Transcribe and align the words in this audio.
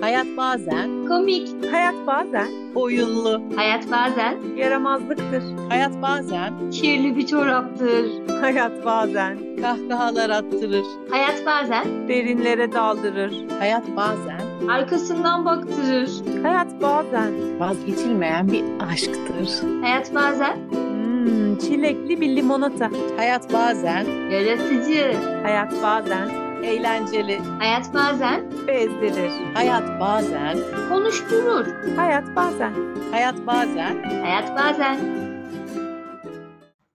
Hayat 0.00 0.26
bazen 0.36 1.06
komik, 1.08 1.48
Hayat 1.72 1.94
bazen 2.06 2.48
oyunlu. 2.74 3.42
hayat 3.56 3.90
bazen 3.90 4.36
yaramazlıktır. 4.56 5.42
Hayat 5.68 6.02
bazen 6.02 6.70
kirli 6.70 7.16
bir 7.16 7.26
çoraptır. 7.26 8.06
Hayat 8.40 8.84
bazen 8.84 9.38
kahkahalar 9.62 10.30
attırır. 10.30 10.84
Hayat 11.10 11.46
bazen 11.46 12.08
derinlere 12.08 12.72
daldırır. 12.72 13.32
Hayat 13.58 13.84
bazen 13.96 14.40
arkasından 14.68 15.44
baktırır. 15.44 16.10
Hayat 16.42 16.82
bazen 16.82 17.32
vazgeçilmeyen 17.60 18.48
bir 18.48 18.64
aşktır. 18.92 19.66
Hayat 19.82 20.14
bazen 20.14 20.56
hmm, 20.56 21.58
çilekli 21.58 22.20
bir 22.20 22.36
limonata. 22.36 22.90
Hayat 23.16 23.52
bazen 23.52 24.04
yaratıcı. 24.30 25.12
Hayat 25.42 25.72
bazen 25.82 26.28
eğlenceli. 26.64 27.38
Hayat 27.58 27.94
bazen 27.94 28.50
bezdirir. 28.66 29.54
Hayat 29.54 30.00
bazen, 30.00 30.58
konuşturur. 30.88 31.66
Hayat 31.96 32.36
bazen 32.36 32.90
hayat 33.10 33.46
bazen 33.46 34.02
Hayat 34.22 34.58
bazen 34.58 35.20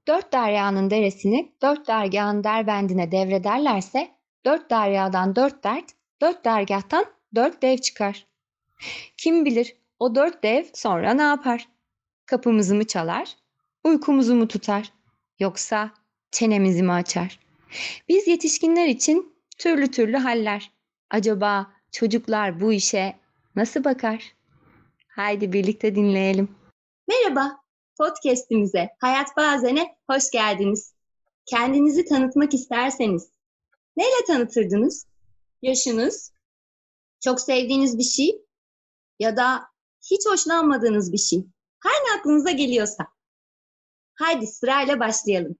Dört 0.08 0.34
deryanın 0.34 0.90
deresini 0.90 1.52
dört 1.62 1.88
dergahın 1.88 2.44
derbendine 2.44 3.12
devrederlerse 3.12 4.12
dört 4.46 4.70
deryadan 4.72 5.36
dört 5.36 5.64
dert, 5.64 5.92
dört 6.22 6.45
dergahtan 6.45 7.06
dört 7.36 7.62
dev 7.62 7.78
çıkar. 7.78 8.28
Kim 9.18 9.45
bilir 9.45 9.76
o 10.00 10.16
dört 10.16 10.44
dev 10.44 10.64
sonra 10.73 11.14
ne 11.14 11.22
yapar? 11.22 11.68
Kapımızı 12.26 12.76
mı 12.76 12.88
çalar, 12.88 13.36
uykumuzu 13.84 14.36
mu 14.36 14.48
tutar, 14.48 14.94
yoksa 15.40 15.92
çenemizi 16.32 16.84
mi 16.84 16.92
açar? 16.92 17.40
Biz 18.09 18.28
yetişkinler 18.28 18.88
için 18.88 19.34
türlü 19.58 19.91
türlü 19.91 20.18
haller. 20.18 20.72
Acaba 21.09 21.73
çocuklar 21.91 22.62
bu 22.62 22.73
işe 22.73 23.20
nasıl 23.55 23.84
bakar? 23.84 24.36
Haydi 25.08 25.54
birlikte 25.54 25.95
dinleyelim. 25.95 26.56
Merhaba, 27.08 27.58
podcast'imize 27.98 28.89
Hayat 29.00 29.38
Bazen'e 29.38 29.98
hoş 30.09 30.31
geldiniz. 30.31 30.94
Kendinizi 31.45 32.06
tanıtmak 32.06 32.53
isterseniz 32.53 33.30
neyle 33.98 34.26
tanıtırdınız? 34.28 35.08
Yaşınız, 35.61 36.31
çok 37.23 37.42
sevdiğiniz 37.42 37.98
bir 37.98 38.03
şey 38.03 38.42
ya 39.20 39.38
da 39.38 39.64
hiç 40.11 40.26
hoşlanmadığınız 40.26 41.14
bir 41.14 41.17
şey. 41.17 41.45
Her 41.83 41.92
ne 41.92 42.20
aklınıza 42.20 42.52
geliyorsa. 42.52 43.08
Haydi 44.16 44.48
sırayla 44.48 45.00
başlayalım. 45.00 45.56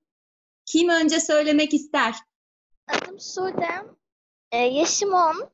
Kim 0.66 0.90
önce 0.90 1.20
söylemek 1.20 1.74
ister? 1.74 2.16
Adım 2.88 3.20
Sudem. 3.20 3.96
Ee, 4.52 4.58
yaşım 4.58 5.14
10. 5.14 5.50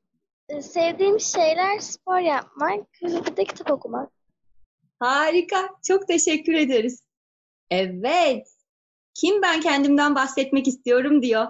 Ee, 0.49 0.61
sevdiğim 0.61 1.19
şeyler 1.19 1.79
spor 1.79 2.19
yapmak 2.19 2.87
ve 3.03 3.25
bir 3.25 3.37
de 3.37 3.43
kitap 3.45 3.71
okumak. 3.71 4.11
Harika, 4.99 5.69
çok 5.87 6.07
teşekkür 6.07 6.53
ederiz. 6.53 7.03
Evet, 7.69 8.47
kim 9.13 9.41
ben 9.41 9.61
kendimden 9.61 10.15
bahsetmek 10.15 10.67
istiyorum 10.67 11.21
diyor. 11.21 11.47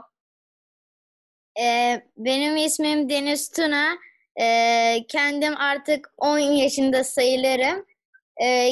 Ee, 1.62 2.02
benim 2.18 2.58
ismim 2.58 3.10
Deniz 3.10 3.50
Tuna. 3.50 3.98
Ee, 4.42 5.06
kendim 5.08 5.58
artık 5.58 6.14
10 6.18 6.40
yaşında 6.40 7.04
sayılırım. 7.04 7.86
Ee, 8.44 8.70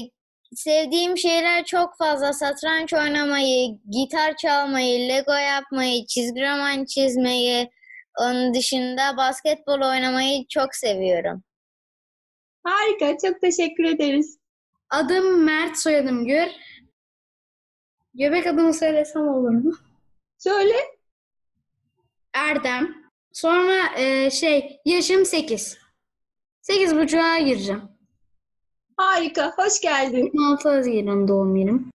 sevdiğim 0.55 1.17
şeyler 1.17 1.65
çok 1.65 1.97
fazla. 1.97 2.33
Satranç 2.33 2.93
oynamayı, 2.93 3.79
gitar 3.89 4.35
çalmayı, 4.35 5.09
Lego 5.09 5.33
yapmayı, 5.33 6.05
çizgi 6.05 6.41
roman 6.41 6.85
çizmeyi, 6.85 7.69
onun 8.19 8.53
dışında 8.53 9.17
basketbol 9.17 9.81
oynamayı 9.81 10.45
çok 10.49 10.75
seviyorum. 10.75 11.43
Harika, 12.63 13.17
çok 13.27 13.41
teşekkür 13.41 13.83
ederiz. 13.83 14.39
Adım 14.89 15.43
Mert, 15.43 15.77
soyadım 15.77 16.25
Gür. 16.25 16.47
Göbek 18.13 18.47
adımı 18.47 18.73
söylesem 18.73 19.27
olur 19.27 19.49
mu? 19.49 19.71
Söyle. 20.37 20.75
Erdem. 22.33 22.95
Sonra 23.31 23.97
e, 23.97 24.29
şey, 24.29 24.79
yaşım 24.85 25.25
8. 25.25 25.77
8 26.61 26.95
buçuğa 26.95 27.39
gireceğim. 27.39 27.98
Harika, 28.99 29.53
hoş 29.57 29.81
geldin. 29.81 30.31
16 30.37 30.69
Haziran 30.69 31.27
doğum 31.27 31.55
günüm. 31.55 31.91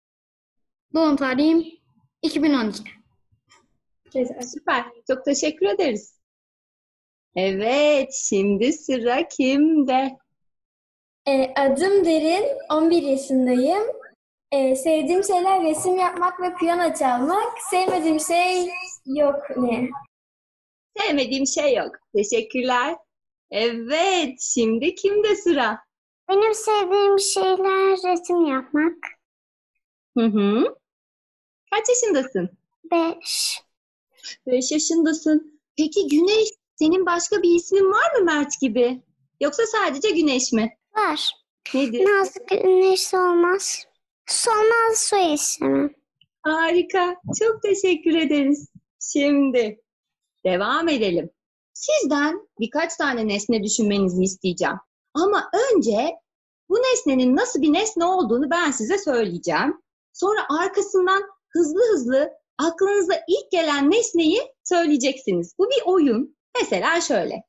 Doğum 0.93 1.15
tarihim 1.15 1.65
2012. 2.21 2.83
Güzel. 4.13 4.41
Süper, 4.41 4.85
çok 5.07 5.25
teşekkür 5.25 5.65
ederiz. 5.65 6.19
Evet, 7.35 8.13
şimdi 8.13 8.73
sıra 8.73 9.27
kimde? 9.27 10.17
E, 11.27 11.53
adım 11.53 12.05
Derin, 12.05 12.45
11 12.69 13.01
yaşındayım. 13.01 13.83
E, 14.51 14.75
sevdiğim 14.75 15.23
şeyler 15.23 15.63
resim 15.63 15.95
yapmak 15.97 16.41
ve 16.41 16.55
piyano 16.55 16.93
çalmak. 16.93 17.53
Sevmediğim 17.69 18.19
şey 18.19 18.69
yok 19.05 19.57
ne? 19.57 19.89
Sevmediğim 20.97 21.47
şey 21.47 21.75
yok. 21.75 21.91
Teşekkürler. 22.15 22.95
Evet, 23.51 24.41
şimdi 24.41 24.95
kimde 24.95 25.35
sıra? 25.35 25.90
Benim 26.31 26.53
sevdiğim 26.53 27.19
şeyler 27.19 28.11
resim 28.11 28.45
yapmak. 28.45 28.95
Hı 30.17 30.25
hı. 30.25 30.75
Kaç 31.71 31.89
yaşındasın? 31.89 32.49
Beş. 32.91 33.61
5 34.47 34.71
yaşındasın. 34.71 35.61
Peki 35.77 36.07
Güneş, 36.07 36.49
senin 36.75 37.05
başka 37.05 37.41
bir 37.41 37.55
ismin 37.55 37.91
var 37.91 38.19
mı 38.19 38.25
Mert 38.25 38.61
gibi? 38.61 39.01
Yoksa 39.41 39.63
sadece 39.65 40.09
Güneş 40.09 40.51
mi? 40.51 40.77
Var. 40.95 41.31
Nedir? 41.73 42.05
Nazlı 42.05 42.41
Güneş 42.49 43.13
olmaz. 43.13 43.85
Solmaz 44.25 44.97
soy 44.97 45.33
ismim. 45.33 45.95
Harika. 46.43 47.15
Çok 47.39 47.61
teşekkür 47.63 48.15
ederiz. 48.15 48.69
Şimdi 48.99 49.81
devam 50.45 50.89
edelim. 50.89 51.29
Sizden 51.73 52.47
birkaç 52.59 52.95
tane 52.95 53.27
nesne 53.27 53.63
düşünmenizi 53.63 54.23
isteyeceğim. 54.23 54.77
Ama 55.13 55.49
önce 55.53 56.20
bu 56.71 56.75
nesnenin 56.75 57.35
nasıl 57.35 57.61
bir 57.61 57.73
nesne 57.73 58.05
olduğunu 58.05 58.49
ben 58.49 58.71
size 58.71 58.97
söyleyeceğim. 58.97 59.81
Sonra 60.13 60.45
arkasından 60.59 61.23
hızlı 61.49 61.81
hızlı 61.91 62.31
aklınıza 62.57 63.13
ilk 63.27 63.51
gelen 63.51 63.91
nesneyi 63.91 64.41
söyleyeceksiniz. 64.63 65.53
Bu 65.57 65.69
bir 65.69 65.81
oyun. 65.85 66.37
Mesela 66.61 67.01
şöyle. 67.01 67.43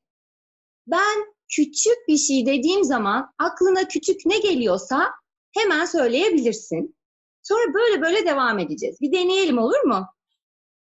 Ben 0.87 1.33
küçük 1.55 2.07
bir 2.07 2.17
şey 2.17 2.45
dediğim 2.45 2.83
zaman 2.83 3.33
aklına 3.39 3.87
küçük 3.87 4.25
ne 4.25 4.39
geliyorsa 4.39 5.11
hemen 5.51 5.85
söyleyebilirsin. 5.85 6.95
Sonra 7.43 7.73
böyle 7.73 8.01
böyle 8.01 8.25
devam 8.25 8.59
edeceğiz. 8.59 9.01
Bir 9.01 9.11
deneyelim 9.11 9.57
olur 9.57 9.83
mu? 9.83 10.05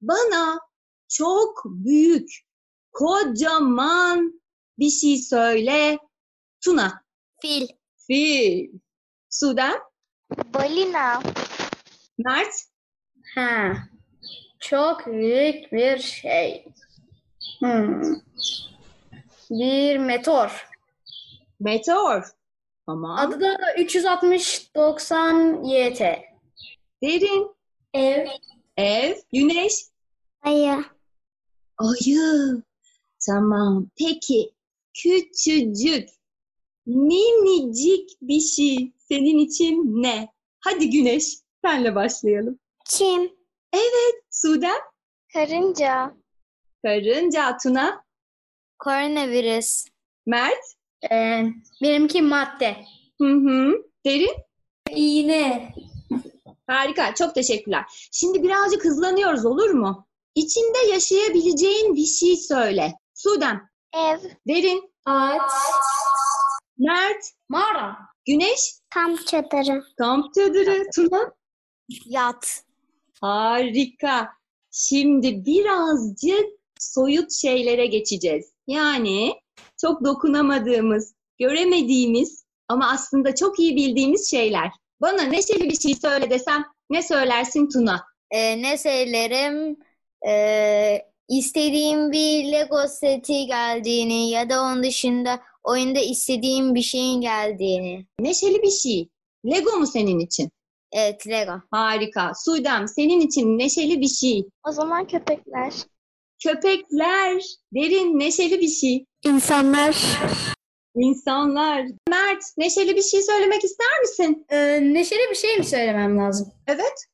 Bana 0.00 0.60
çok 1.09 1.62
büyük, 1.64 2.31
kocaman 2.93 4.43
bir 4.78 4.91
şey 4.91 5.19
söyle. 5.19 5.99
Tuna. 6.64 7.03
Fil. 7.43 7.69
Fil. 8.12 8.69
Sudem. 9.31 9.81
Balina. 10.55 11.23
Mert. 12.19 12.55
Ha. 13.34 13.73
Çok 14.61 15.06
büyük 15.06 15.73
bir 15.73 15.99
şey. 15.99 16.65
Hmm. 17.59 18.03
Bir 19.50 19.99
meteor. 19.99 20.69
Meteor. 21.61 22.25
Tamam. 22.87 23.19
Adı 23.19 23.41
da 23.41 23.56
360 23.78 24.75
90 24.75 25.65
YT. 25.65 26.00
Derin. 27.03 27.56
Ev, 27.94 28.27
Ev. 28.77 29.15
Güneş. 29.33 29.73
Ayı. 30.43 30.84
Ayı. 31.79 32.62
Tamam. 33.27 33.87
Peki. 33.99 34.53
Küçücük, 34.94 36.08
minicik 36.87 38.11
bir 38.23 38.40
şey 38.40 38.93
senin 38.99 39.38
için 39.38 40.02
ne? 40.02 40.29
Hadi 40.61 40.90
Güneş, 40.90 41.25
senle 41.64 41.94
başlayalım. 41.94 42.58
Çim. 42.84 43.31
Sudem, 44.31 44.76
Karınca. 45.32 46.14
karınca, 46.84 47.56
Tuna, 47.62 48.05
Koronavirüs. 48.79 49.84
Mert, 50.26 50.64
Ee, 51.12 51.44
benimki 51.82 52.23
madde. 52.23 52.76
hı 53.20 53.29
hı, 53.29 53.82
Derin. 54.06 54.37
iğne, 54.90 55.75
Harika, 56.67 57.14
çok 57.14 57.34
teşekkürler. 57.34 57.84
Şimdi 58.12 58.43
birazcık 58.43 58.84
hızlanıyoruz 58.84 59.46
olur 59.46 59.70
mu? 59.70 60.06
İçinde 60.34 60.79
yaşayabileceğin 60.93 61.94
bir 61.94 62.06
şey 62.06 62.37
söyle. 62.37 62.93
Sudem, 63.14 63.69
Ev. 63.94 64.19
Derin, 64.49 64.93
ağaç, 65.06 65.40
Mert, 66.82 67.25
Mağara. 67.49 67.96
Güneş, 68.26 68.73
Kamp 68.94 69.26
çadırı. 69.26 69.82
kamp 69.99 70.34
çadırı, 70.34 70.90
Tuna. 70.94 71.32
Yat. 72.06 72.64
Harika. 73.20 74.29
Şimdi 74.70 75.44
birazcık 75.46 76.46
soyut 76.79 77.32
şeylere 77.32 77.87
geçeceğiz. 77.87 78.52
Yani 78.67 79.34
çok 79.81 80.05
dokunamadığımız, 80.05 81.14
göremediğimiz 81.38 82.44
ama 82.69 82.90
aslında 82.90 83.34
çok 83.34 83.58
iyi 83.58 83.76
bildiğimiz 83.76 84.31
şeyler. 84.31 84.70
Bana 85.00 85.23
neşeli 85.23 85.70
bir 85.70 85.81
şey 85.81 85.94
söyle 85.94 86.31
desem 86.31 86.64
ne 86.90 87.02
söylersin 87.02 87.69
Tuna? 87.69 88.05
Ee, 88.31 88.62
ne 88.62 88.79
söylerim? 88.79 89.76
Ee, 90.29 90.99
istediğim 91.29 92.12
bir 92.12 92.52
Lego 92.52 92.88
seti 92.88 93.46
geldiğini 93.46 94.31
ya 94.31 94.50
da 94.50 94.62
onun 94.62 94.82
dışında 94.82 95.40
oyunda 95.64 96.00
istediğim 96.00 96.75
bir 96.75 96.82
şeyin 96.82 97.20
geldiğini. 97.20 98.06
Neşeli 98.20 98.62
bir 98.62 98.70
şey. 98.70 99.09
Lego 99.47 99.76
mu 99.76 99.87
senin 99.87 100.19
için? 100.19 100.50
Evet, 100.93 101.26
Lego. 101.29 101.53
Harika. 101.70 102.32
Suydem 102.44 102.88
senin 102.88 103.20
için 103.20 103.59
neşeli 103.59 104.00
bir 104.00 104.09
şey. 104.09 104.44
O 104.69 104.73
zaman 104.73 105.06
köpekler. 105.06 105.73
Köpekler. 106.43 107.43
Derin 107.75 108.19
neşeli 108.19 108.61
bir 108.61 108.69
şey. 108.69 109.05
İnsanlar. 109.25 109.97
İnsanlar. 110.94 111.87
Mert 112.08 112.43
neşeli 112.58 112.97
bir 112.97 113.03
şey 113.03 113.23
söylemek 113.23 113.65
ister 113.65 114.00
misin? 114.00 114.47
Ee, 114.50 114.81
neşeli 114.94 115.31
bir 115.31 115.35
şey 115.37 115.56
mi 115.58 115.65
söylemem 115.65 116.19
lazım? 116.19 116.53
Evet. 116.67 117.05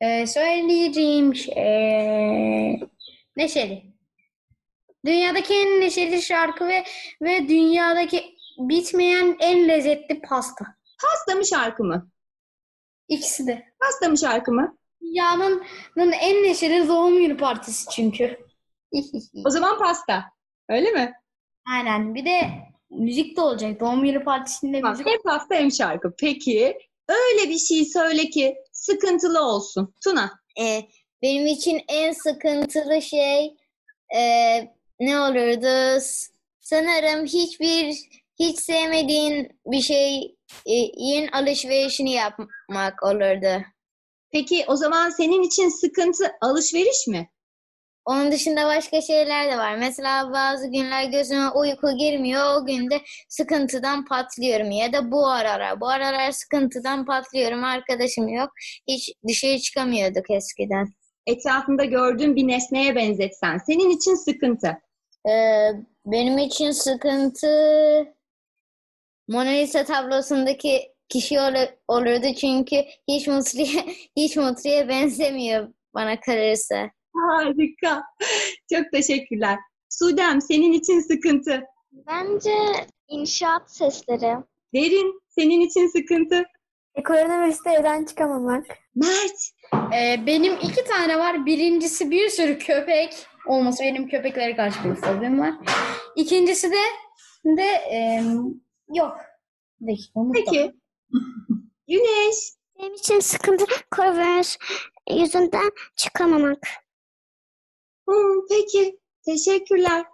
Ee, 0.00 0.26
söyleyeceğim 0.26 1.34
şey 1.34 2.80
neşeli. 3.36 3.95
Dünyadaki 5.06 5.54
en 5.54 5.80
neşeli 5.80 6.22
şarkı 6.22 6.68
ve 6.68 6.84
ve 7.22 7.48
dünyadaki 7.48 8.36
bitmeyen 8.58 9.36
en 9.40 9.68
lezzetli 9.68 10.20
pasta. 10.20 10.64
Pasta 11.02 11.34
mı 11.34 11.46
şarkı 11.46 11.84
mı? 11.84 12.10
İkisi 13.08 13.46
de. 13.46 13.64
Pasta 13.80 14.08
mı 14.08 14.18
şarkı 14.18 14.52
mı? 14.52 14.76
Dünyanın 15.02 15.62
en 15.96 16.42
neşeli 16.42 16.88
doğum 16.88 17.16
günü 17.16 17.36
partisi 17.36 17.90
çünkü. 17.90 18.38
O 19.44 19.50
zaman 19.50 19.78
pasta. 19.78 20.24
Öyle 20.68 20.90
mi? 20.90 21.12
Aynen. 21.72 22.14
Bir 22.14 22.24
de 22.24 22.50
müzik 22.90 23.36
de 23.36 23.40
olacak. 23.40 23.80
Doğum 23.80 24.04
günü 24.04 24.24
partisinde 24.24 24.80
Tamam, 24.80 24.92
müzik. 24.92 25.06
Hem 25.06 25.22
pasta 25.22 25.54
hem 25.54 25.72
şarkı. 25.72 26.14
Peki 26.18 26.78
öyle 27.08 27.50
bir 27.50 27.58
şey 27.58 27.84
söyle 27.84 28.24
ki 28.24 28.56
sıkıntılı 28.72 29.40
olsun. 29.40 29.94
Tuna. 30.04 30.40
Ee, 30.60 30.80
benim 31.22 31.46
için 31.46 31.80
en 31.88 32.12
sıkıntılı 32.12 33.02
şey 33.02 33.56
ee, 34.16 34.75
ne 35.00 35.20
olurdu? 35.20 36.02
Sanırım 36.60 37.26
hiçbir 37.26 37.96
hiç 38.38 38.58
sevmediğin 38.60 39.60
bir 39.66 39.80
şeyin 39.80 41.28
alışverişini 41.32 42.12
yapmak 42.12 43.02
olurdu. 43.02 43.64
Peki 44.32 44.64
o 44.68 44.76
zaman 44.76 45.10
senin 45.10 45.42
için 45.42 45.68
sıkıntı 45.68 46.32
alışveriş 46.40 47.06
mi? 47.08 47.30
Onun 48.04 48.32
dışında 48.32 48.66
başka 48.66 49.00
şeyler 49.00 49.52
de 49.52 49.58
var. 49.58 49.76
Mesela 49.76 50.32
bazı 50.32 50.66
günler 50.66 51.04
gözüme 51.04 51.48
uyku 51.48 51.96
girmiyor. 51.96 52.44
O 52.56 52.66
günde 52.66 53.00
sıkıntıdan 53.28 54.04
patlıyorum. 54.04 54.70
Ya 54.70 54.92
da 54.92 55.10
bu 55.12 55.28
aralar. 55.28 55.80
Bu 55.80 55.88
aralar 55.88 56.30
sıkıntıdan 56.30 57.06
patlıyorum. 57.06 57.64
Arkadaşım 57.64 58.28
yok. 58.28 58.50
Hiç 58.88 59.12
dışarı 59.28 59.58
çıkamıyorduk 59.58 60.30
eskiden. 60.30 60.86
Etrafında 61.26 61.84
gördüğün 61.84 62.36
bir 62.36 62.48
nesneye 62.48 62.94
benzetsen. 62.94 63.58
Senin 63.66 63.90
için 63.90 64.14
sıkıntı. 64.14 64.78
Ee, 65.28 65.70
benim 66.06 66.38
için 66.38 66.70
sıkıntı 66.70 67.46
Mona 69.28 69.48
Lisa 69.48 69.84
tablosundaki 69.84 70.92
kişi 71.08 71.40
ol- 71.40 71.68
olurdu. 71.88 72.26
Çünkü 72.40 72.76
hiç 73.08 73.26
mutluya, 73.28 73.84
hiç 74.16 74.36
mutluya 74.36 74.88
benzemiyor 74.88 75.68
bana 75.94 76.20
kalırsa. 76.20 76.90
Harika. 77.14 78.02
Çok 78.72 78.92
teşekkürler. 78.92 79.58
Sudem 79.88 80.40
senin 80.40 80.72
için 80.72 81.00
sıkıntı. 81.00 81.62
Bence 81.92 82.54
inşaat 83.08 83.70
sesleri. 83.70 84.36
Derin 84.74 85.20
senin 85.28 85.60
için 85.60 85.86
sıkıntı. 85.86 86.44
E, 86.94 87.02
koronavirüste 87.02 87.70
evden 87.70 88.04
çıkamamak. 88.04 88.66
Mert 88.94 89.50
Ee, 89.94 90.26
benim 90.26 90.54
iki 90.62 90.84
tane 90.84 91.18
var. 91.18 91.46
Birincisi 91.46 92.10
bir 92.10 92.28
sürü 92.28 92.58
köpek 92.58 93.26
olması. 93.46 93.82
Benim 93.82 94.08
köpeklere 94.08 94.56
karşı 94.56 94.84
bir 94.84 94.94
fobim 94.94 95.40
var. 95.40 95.54
İkincisi 96.16 96.72
de 96.72 96.76
de 97.44 97.62
em, 97.90 98.54
yok. 98.94 99.16
Dakika, 99.86 100.20
unuttum. 100.20 100.44
peki. 100.44 100.72
Güneş. 101.88 102.36
Benim 102.78 102.94
için 102.94 103.20
sıkıntı 103.20 103.64
koronavirüs 103.90 104.56
yüzünden 105.10 105.70
çıkamamak. 105.96 106.66
Hmm, 108.08 108.46
peki. 108.50 108.98
Teşekkürler. 109.26 110.04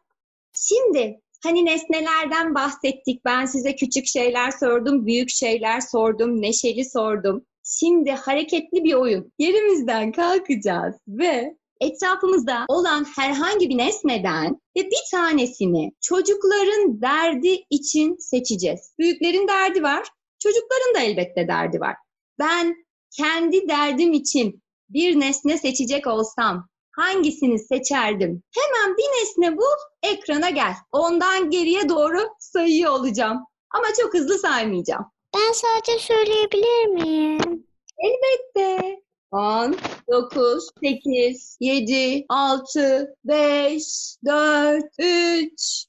Şimdi 0.54 1.20
hani 1.42 1.64
nesnelerden 1.64 2.54
bahsettik. 2.54 3.24
Ben 3.24 3.46
size 3.46 3.76
küçük 3.76 4.06
şeyler 4.06 4.50
sordum, 4.50 5.06
büyük 5.06 5.30
şeyler 5.30 5.80
sordum, 5.80 6.42
neşeli 6.42 6.84
sordum. 6.84 7.46
Şimdi 7.64 8.10
hareketli 8.10 8.84
bir 8.84 8.94
oyun. 8.94 9.32
Yerimizden 9.38 10.12
kalkacağız 10.12 10.94
ve 11.08 11.56
etrafımızda 11.80 12.64
olan 12.68 13.06
herhangi 13.16 13.70
bir 13.70 13.78
nesneden 13.78 14.60
ve 14.76 14.80
bir 14.80 15.10
tanesini 15.10 15.92
çocukların 16.00 17.02
derdi 17.02 17.64
için 17.70 18.16
seçeceğiz. 18.18 18.94
Büyüklerin 18.98 19.48
derdi 19.48 19.82
var, 19.82 20.08
çocukların 20.38 20.94
da 20.94 21.00
elbette 21.00 21.48
derdi 21.48 21.80
var. 21.80 21.96
Ben 22.38 22.76
kendi 23.10 23.68
derdim 23.68 24.12
için 24.12 24.62
bir 24.88 25.20
nesne 25.20 25.58
seçecek 25.58 26.06
olsam 26.06 26.68
hangisini 26.96 27.58
seçerdim? 27.58 28.42
Hemen 28.54 28.96
bir 28.96 29.20
nesne 29.20 29.56
bul, 29.56 30.10
ekrana 30.12 30.50
gel. 30.50 30.74
Ondan 30.92 31.50
geriye 31.50 31.88
doğru 31.88 32.18
sayıyor 32.38 32.92
olacağım. 32.92 33.38
Ama 33.70 33.86
çok 34.00 34.14
hızlı 34.14 34.38
saymayacağım. 34.38 35.04
Ben 35.34 35.52
sadece 35.52 35.98
söyleyebilir 35.98 36.86
miyim? 36.86 37.66
Elbette. 37.98 39.02
10, 39.30 39.76
9, 40.12 40.68
8, 40.82 41.56
7, 41.60 42.24
6, 42.28 43.16
5, 43.24 44.16
4, 44.24 44.84
3, 44.98 45.84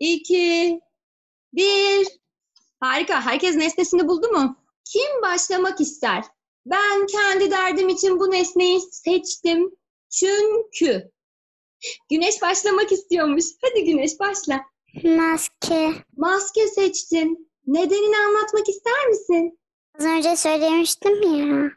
2, 0.00 0.80
1. 1.52 2.06
Harika. 2.80 3.26
Herkes 3.26 3.56
nesnesini 3.56 4.08
buldu 4.08 4.28
mu? 4.28 4.56
Kim 4.84 5.22
başlamak 5.22 5.80
ister? 5.80 6.24
Ben 6.66 7.06
kendi 7.06 7.50
derdim 7.50 7.88
için 7.88 8.20
bu 8.20 8.30
nesneyi 8.30 8.80
seçtim. 8.80 9.70
Çünkü. 10.10 11.10
Güneş 12.10 12.42
başlamak 12.42 12.92
istiyormuş. 12.92 13.44
Hadi 13.62 13.84
Güneş 13.84 14.20
başla. 14.20 14.60
Maske. 15.04 15.92
Maske 16.16 16.66
seçtin. 16.68 17.51
Nedenini 17.66 18.16
anlatmak 18.16 18.68
ister 18.68 19.06
misin? 19.08 19.58
Az 19.98 20.04
önce 20.06 20.36
söylemiştim 20.36 21.22
ya. 21.22 21.70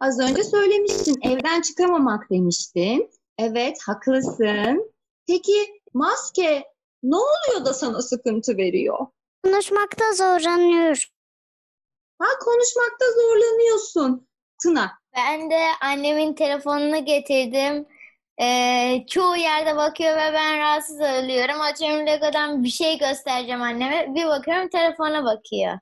Az 0.00 0.20
önce 0.20 0.44
söylemiştin. 0.44 1.16
Evden 1.22 1.60
çıkamamak 1.60 2.30
demiştin. 2.30 3.10
Evet, 3.38 3.78
haklısın. 3.86 4.92
Peki 5.28 5.80
maske 5.94 6.64
ne 7.02 7.16
oluyor 7.16 7.64
da 7.64 7.74
sana 7.74 8.02
sıkıntı 8.02 8.56
veriyor? 8.56 8.98
Konuşmakta 9.44 10.12
zorlanıyorum. 10.12 11.02
Ha 12.18 12.26
konuşmakta 12.44 13.04
zorlanıyorsun. 13.14 14.28
Tına. 14.62 14.90
Ben 15.16 15.50
de 15.50 15.60
annemin 15.80 16.34
telefonunu 16.34 17.04
getirdim. 17.04 17.86
Ee, 18.42 19.04
çoğu 19.10 19.36
yerde 19.36 19.76
bakıyor 19.76 20.16
ve 20.16 20.32
ben 20.34 20.58
rahatsız 20.58 21.00
oluyorum. 21.00 21.60
Açıyorum 21.60 22.06
Lego'dan 22.06 22.64
bir 22.64 22.68
şey 22.68 22.98
göstereceğim 22.98 23.62
anneme. 23.62 24.14
Bir 24.14 24.26
bakıyorum 24.26 24.68
telefona 24.68 25.24
bakıyor. 25.24 25.78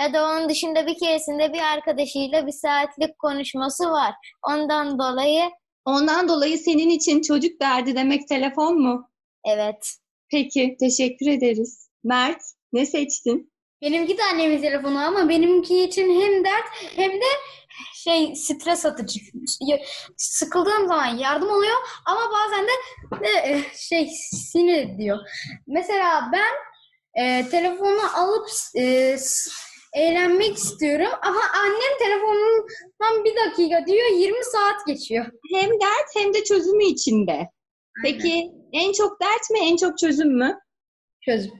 Ya 0.00 0.12
da 0.12 0.26
onun 0.26 0.48
dışında 0.48 0.86
bir 0.86 0.98
keresinde 0.98 1.52
bir 1.52 1.60
arkadaşıyla 1.72 2.46
bir 2.46 2.52
saatlik 2.52 3.18
konuşması 3.18 3.90
var. 3.90 4.14
Ondan 4.48 4.98
dolayı 4.98 5.42
Ondan 5.84 6.28
dolayı 6.28 6.58
senin 6.58 6.88
için 6.90 7.22
çocuk 7.22 7.60
derdi 7.60 7.94
demek 7.96 8.28
telefon 8.28 8.80
mu? 8.80 9.10
evet. 9.44 9.94
Peki, 10.30 10.76
teşekkür 10.80 11.26
ederiz. 11.26 11.88
Mert, 12.04 12.42
ne 12.72 12.86
seçtin? 12.86 13.52
Benimki 13.82 14.18
de 14.18 14.22
annemin 14.32 14.60
telefonu 14.62 14.98
ama 14.98 15.28
benimki 15.28 15.84
için 15.84 16.20
hem 16.20 16.44
dert 16.44 16.64
hem 16.96 17.10
de 17.12 17.24
şey 17.94 18.36
stres 18.36 18.86
atıcı. 18.86 19.20
Sıkıldığım 20.16 20.88
zaman 20.88 21.06
yardım 21.06 21.50
oluyor 21.50 21.76
ama 22.06 22.20
bazen 22.32 22.66
de, 22.66 22.72
e, 23.50 23.62
şey 23.76 24.08
sinir 24.32 24.78
ediyor. 24.78 25.18
Mesela 25.66 26.30
ben 26.32 26.54
e, 27.24 27.48
telefonu 27.48 28.16
alıp 28.16 28.48
e, 28.78 29.16
eğlenmek 29.94 30.56
istiyorum 30.56 31.12
ama 31.22 31.40
annem 31.64 31.98
telefonundan 31.98 33.24
bir 33.24 33.36
dakika 33.36 33.86
diyor 33.86 34.10
20 34.18 34.44
saat 34.44 34.86
geçiyor. 34.86 35.26
Hem 35.54 35.70
dert 35.70 36.16
hem 36.16 36.34
de 36.34 36.44
çözümü 36.44 36.84
içinde. 36.84 37.48
Peki 38.02 38.50
en 38.72 38.92
çok 38.92 39.20
dert 39.20 39.50
mi, 39.50 39.58
en 39.62 39.76
çok 39.76 39.98
çözüm 39.98 40.38
mü? 40.38 40.58
Çözüm. 41.20 41.52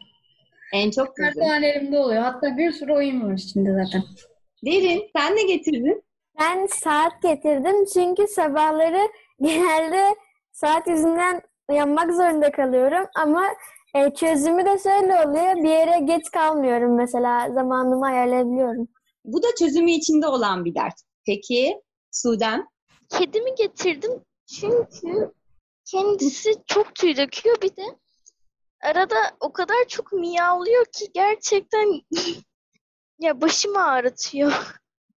En 0.73 0.91
çok 0.91 1.17
çözüm. 1.17 1.33
zaman 1.35 1.63
elimde 1.63 1.99
oluyor. 1.99 2.23
Hatta 2.23 2.57
bir 2.57 2.73
sürü 2.73 2.93
oyun 2.93 3.29
var 3.29 3.35
içinde 3.35 3.85
zaten. 3.85 4.03
Derin, 4.65 5.11
sen 5.17 5.37
ne 5.37 5.43
getirdin? 5.43 6.03
Ben 6.41 6.67
saat 6.67 7.23
getirdim 7.23 7.85
çünkü 7.95 8.27
sabahları 8.29 9.09
genelde 9.41 10.17
saat 10.53 10.87
yüzünden 10.89 11.41
uyanmak 11.69 12.13
zorunda 12.13 12.53
kalıyorum 12.53 13.07
ama 13.17 13.43
E, 13.95 14.15
çözümü 14.15 14.65
de 14.65 14.79
şöyle 14.79 15.15
oluyor. 15.15 15.57
Bir 15.57 15.69
yere 15.69 16.01
geç 16.05 16.31
kalmıyorum 16.31 16.97
mesela. 16.97 17.53
Zamanımı 17.53 18.07
ayarlayabiliyorum. 18.07 18.89
Bu 19.25 19.43
da 19.43 19.47
çözümü 19.59 19.91
içinde 19.91 20.27
olan 20.27 20.65
bir 20.65 20.75
dert. 20.75 20.95
Peki 21.27 21.81
Sudem? 22.11 22.67
Kedimi 23.09 23.55
getirdim 23.55 24.25
çünkü 24.61 25.33
kendisi 25.85 26.53
çok 26.67 26.95
tüy 26.95 27.17
döküyor 27.17 27.63
bir 27.63 27.77
de 27.77 27.83
arada 28.83 29.17
o 29.41 29.53
kadar 29.53 29.85
çok 29.89 30.13
miyavlıyor 30.13 30.85
ki 30.85 31.05
gerçekten 31.15 31.89
ya 33.23 33.41
başımı 33.41 33.85
ağrıtıyor. 33.85 34.53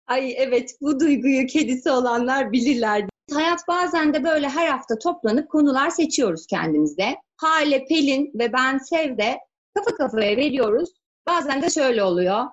Ay 0.07 0.33
evet 0.37 0.77
bu 0.81 0.99
duyguyu 0.99 1.47
kedisi 1.47 1.91
olanlar 1.91 2.51
bilirler. 2.51 3.05
Hayat 3.33 3.67
bazen 3.67 4.13
de 4.13 4.23
böyle 4.23 4.49
her 4.49 4.67
hafta 4.67 4.99
toplanıp 4.99 5.49
konular 5.49 5.89
seçiyoruz 5.89 6.47
kendimize. 6.47 7.15
Hale, 7.37 7.85
Pelin 7.85 8.31
ve 8.35 8.53
ben 8.53 8.77
Sev 8.77 9.17
de 9.17 9.39
kafa 9.73 9.97
kafaya 9.97 10.37
veriyoruz. 10.37 10.89
Bazen 11.27 11.61
de 11.61 11.69
şöyle 11.69 12.03
oluyor. 12.03 12.45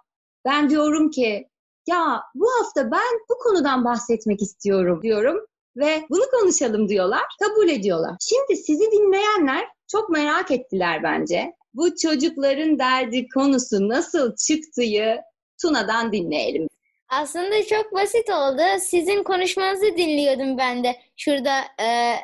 Ben 0.45 0.71
diyorum 0.71 1.11
ki 1.11 1.49
ya 1.87 2.23
bu 2.35 2.47
hafta 2.59 2.91
ben 2.91 3.19
bu 3.31 3.35
konudan 3.39 3.85
bahsetmek 3.85 4.43
istiyorum 4.43 5.03
diyorum 5.03 5.47
ve 5.77 6.07
bunu 6.11 6.23
konuşalım 6.41 6.89
diyorlar. 6.89 7.23
Kabul 7.41 7.69
ediyorlar. 7.69 8.17
Şimdi 8.21 8.57
sizi 8.57 8.91
dinleyenler 8.93 9.69
çok 9.89 10.11
merak 10.11 10.51
ettiler 10.51 11.03
bence. 11.03 11.53
Bu 11.75 11.97
çocukların 11.97 12.79
derdi 12.79 13.29
konusu 13.29 13.89
nasıl 13.89 14.37
çıktığı 14.37 14.83
Tuna'dan 15.63 16.13
dinleyelim. 16.13 16.69
Aslında 17.09 17.67
çok 17.67 17.95
basit 17.95 18.31
oldu. 18.31 18.63
Sizin 18.81 19.23
konuşmanızı 19.23 19.97
dinliyordum 19.97 20.59
ben 20.59 20.85
de. 20.85 21.01
Şurada 21.17 21.61
e, 21.81 22.17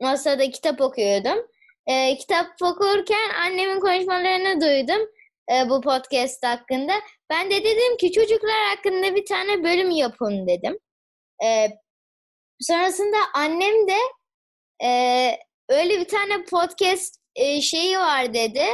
masada 0.00 0.50
kitap 0.50 0.80
okuyordum. 0.80 1.46
E, 1.86 2.16
kitap 2.16 2.46
okurken 2.62 3.30
annemin 3.44 3.80
konuşmalarını 3.80 4.60
duydum 4.60 5.08
e, 5.52 5.68
bu 5.68 5.80
podcast 5.80 6.44
hakkında. 6.44 6.92
Ben 7.30 7.50
de 7.50 7.64
dedim 7.64 7.96
ki 7.96 8.12
çocuklar 8.12 8.76
hakkında 8.76 9.14
bir 9.14 9.26
tane 9.26 9.64
bölüm 9.64 9.90
yapın 9.90 10.46
dedim. 10.46 10.78
E, 11.44 11.68
sonrasında 12.60 13.16
annem 13.34 13.88
de 13.88 13.98
e, 14.84 14.90
öyle 15.68 16.00
bir 16.00 16.08
tane 16.08 16.44
podcast 16.44 17.16
e, 17.36 17.60
şeyi 17.60 17.98
var 17.98 18.34
dedi. 18.34 18.64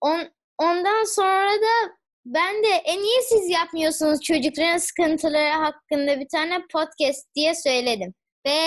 On, 0.00 0.30
ondan 0.58 1.04
sonra 1.04 1.52
da 1.52 1.96
ben 2.24 2.62
de 2.62 2.68
e 2.68 3.02
niye 3.02 3.22
siz 3.28 3.50
yapmıyorsunuz 3.50 4.20
çocukların 4.20 4.78
sıkıntıları 4.78 5.54
hakkında 5.54 6.20
bir 6.20 6.28
tane 6.28 6.66
podcast 6.72 7.34
diye 7.34 7.54
söyledim. 7.54 8.14
Ve 8.46 8.58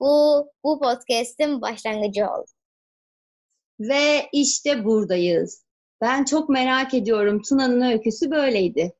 bu 0.00 0.46
bu 0.64 0.80
podcast'in 0.80 1.60
başlangıcı 1.60 2.24
oldu. 2.24 2.50
Ve 3.80 4.28
işte 4.32 4.84
buradayız. 4.84 5.64
Ben 6.00 6.24
çok 6.24 6.48
merak 6.48 6.94
ediyorum. 6.94 7.42
Tuna'nın 7.42 7.80
öyküsü 7.80 8.30
böyleydi. 8.30 8.92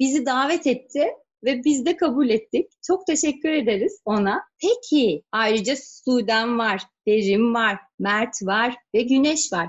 Bizi 0.00 0.26
davet 0.26 0.66
etti 0.66 1.08
ve 1.44 1.64
biz 1.64 1.86
de 1.86 1.96
kabul 1.96 2.28
ettik. 2.28 2.70
Çok 2.86 3.06
teşekkür 3.06 3.48
ederiz 3.48 4.00
ona. 4.04 4.42
Peki, 4.62 5.22
ayrıca 5.32 5.74
Sudan 5.76 6.58
var, 6.58 6.82
Derim 7.06 7.54
var, 7.54 7.78
Mert 7.98 8.42
var 8.42 8.76
ve 8.94 9.02
Güneş 9.02 9.52
var. 9.52 9.68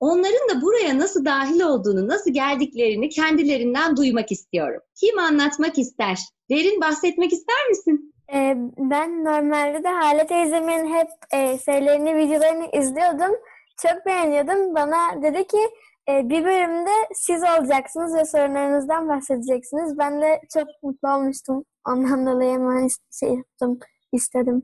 Onların 0.00 0.48
da 0.48 0.62
buraya 0.62 0.98
nasıl 0.98 1.24
dahil 1.24 1.60
olduğunu, 1.60 2.08
nasıl 2.08 2.32
geldiklerini 2.32 3.08
kendilerinden 3.08 3.96
duymak 3.96 4.32
istiyorum. 4.32 4.80
Kim 5.00 5.18
anlatmak 5.18 5.78
ister? 5.78 6.18
Derin 6.50 6.80
bahsetmek 6.80 7.32
ister 7.32 7.68
misin? 7.68 8.14
E, 8.34 8.54
ben 8.78 9.24
normalde 9.24 9.84
de 9.84 9.88
Hale 9.88 10.26
teyzemin 10.26 10.94
hep 10.94 11.08
e, 11.32 11.58
şeylerini, 11.58 12.16
videolarını 12.16 12.66
izliyordum. 12.72 13.36
Çok 13.82 14.06
beğeniyordum. 14.06 14.74
Bana 14.74 15.22
dedi 15.22 15.46
ki 15.46 15.68
e, 16.08 16.28
bir 16.28 16.44
bölümde 16.44 16.90
siz 17.14 17.42
olacaksınız 17.42 18.14
ve 18.14 18.24
sorunlarınızdan 18.24 19.08
bahsedeceksiniz. 19.08 19.98
Ben 19.98 20.22
de 20.22 20.40
çok 20.54 20.68
mutlu 20.82 21.08
olmuştum. 21.08 21.64
Ondan 21.88 22.26
dolayı 22.26 22.52
hemen 22.52 22.88
şey 23.20 23.28
yaptım, 23.28 23.78
istedim. 24.12 24.62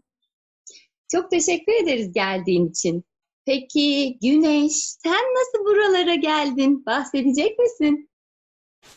Çok 1.13 1.31
teşekkür 1.31 1.73
ederiz 1.73 2.13
geldiğin 2.13 2.69
için. 2.69 3.05
Peki 3.47 4.19
Güneş, 4.23 4.73
sen 4.75 5.13
nasıl 5.13 5.65
buralara 5.65 6.15
geldin? 6.15 6.87
Bahsedecek 6.87 7.59
misin? 7.59 8.11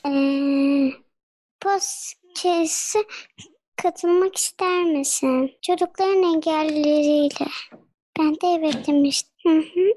Ee, 0.07 0.91
podcast'e 1.61 2.99
katılmak 3.75 4.35
ister 4.35 4.83
misin? 4.83 5.51
Çocukların 5.61 6.23
engelleriyle. 6.23 7.47
Ben 8.19 8.33
de 8.33 8.47
evet 8.59 8.87
demiştim. 8.87 9.31
Hı 9.43 9.59
hı. 9.59 9.93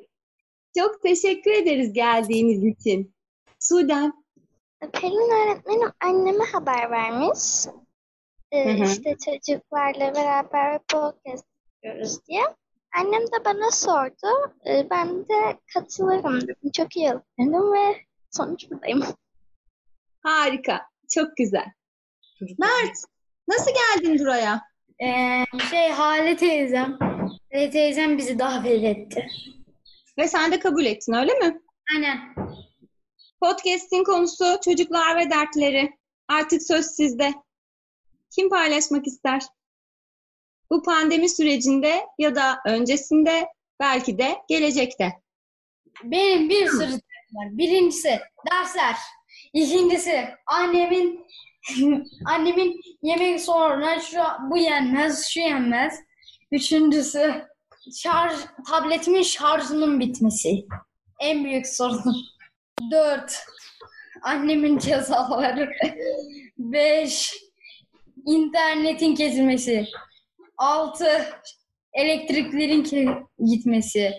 Çok 0.78 1.02
teşekkür 1.02 1.50
ederiz 1.50 1.92
geldiğiniz 1.92 2.64
için. 2.64 3.14
Sudan, 3.60 4.24
Pelin 4.92 5.30
öğretmenim 5.30 5.92
anneme 6.00 6.44
haber 6.44 6.90
vermiş. 6.90 7.66
Ee, 8.52 8.64
Hı 8.64 8.84
hı. 8.84 8.84
işte 8.84 9.16
çocuklarla 9.24 10.14
beraber 10.14 10.78
podcast 10.88 11.44
yapıyoruz 11.82 12.26
diye. 12.28 12.42
Annem 12.98 13.22
de 13.22 13.44
bana 13.44 13.70
sordu. 13.70 14.52
Ee, 14.66 14.90
ben 14.90 15.28
de 15.28 15.60
katılırım 15.74 16.40
dedim. 16.40 16.70
Çok 16.72 16.96
iyi 16.96 17.12
dedim 17.38 17.72
ve 17.72 17.96
sonuç 18.30 18.70
buradayım. 18.70 19.04
harika, 20.22 20.86
çok 21.14 21.36
güzel. 21.36 21.66
Mert, 22.58 22.96
nasıl 23.48 23.70
geldin 23.70 24.18
buraya? 24.18 24.62
Ee, 25.02 25.44
şey 25.70 25.88
Hale 25.88 26.36
teyzem. 26.36 26.98
Hale 27.52 27.70
teyzem 27.70 28.18
bizi 28.18 28.38
davet 28.38 28.84
etti. 28.84 29.28
Ve 30.18 30.28
sen 30.28 30.52
de 30.52 30.58
kabul 30.58 30.84
ettin, 30.84 31.12
öyle 31.12 31.32
mi? 31.34 31.60
Aynen. 31.94 32.34
Podcast'in 33.40 34.04
konusu 34.04 34.44
çocuklar 34.64 35.16
ve 35.16 35.30
dertleri. 35.30 35.90
Artık 36.28 36.62
söz 36.62 36.86
sizde. 36.86 37.34
Kim 38.34 38.48
paylaşmak 38.48 39.06
ister? 39.06 39.42
Bu 40.70 40.82
pandemi 40.82 41.28
sürecinde 41.28 42.06
ya 42.18 42.34
da 42.34 42.58
öncesinde, 42.66 43.46
belki 43.80 44.18
de 44.18 44.36
gelecekte. 44.48 45.12
Benim 46.04 46.50
bir 46.50 46.66
sürü 46.68 46.92
var. 47.32 47.48
Birincisi 47.50 48.20
dersler. 48.50 48.96
İkincisi 49.52 50.28
annemin 50.46 51.26
annemin 52.26 52.80
yemek 53.02 53.40
sonra 53.40 54.00
şu 54.00 54.18
bu 54.50 54.58
yenmez, 54.58 55.26
şu 55.26 55.40
yenmez. 55.40 55.94
Üçüncüsü 56.52 57.44
şarj 57.96 58.34
tabletimin 58.70 59.22
şarjının 59.22 60.00
bitmesi. 60.00 60.64
En 61.20 61.44
büyük 61.44 61.66
sorunum. 61.66 62.16
Dört. 62.90 63.44
Annemin 64.22 64.78
cezaları. 64.78 65.70
Beş. 66.58 67.34
internetin 68.26 69.14
kesilmesi. 69.14 69.86
Altı. 70.58 71.26
Elektriklerin 71.92 72.84
ke- 72.84 73.26
gitmesi. 73.46 74.14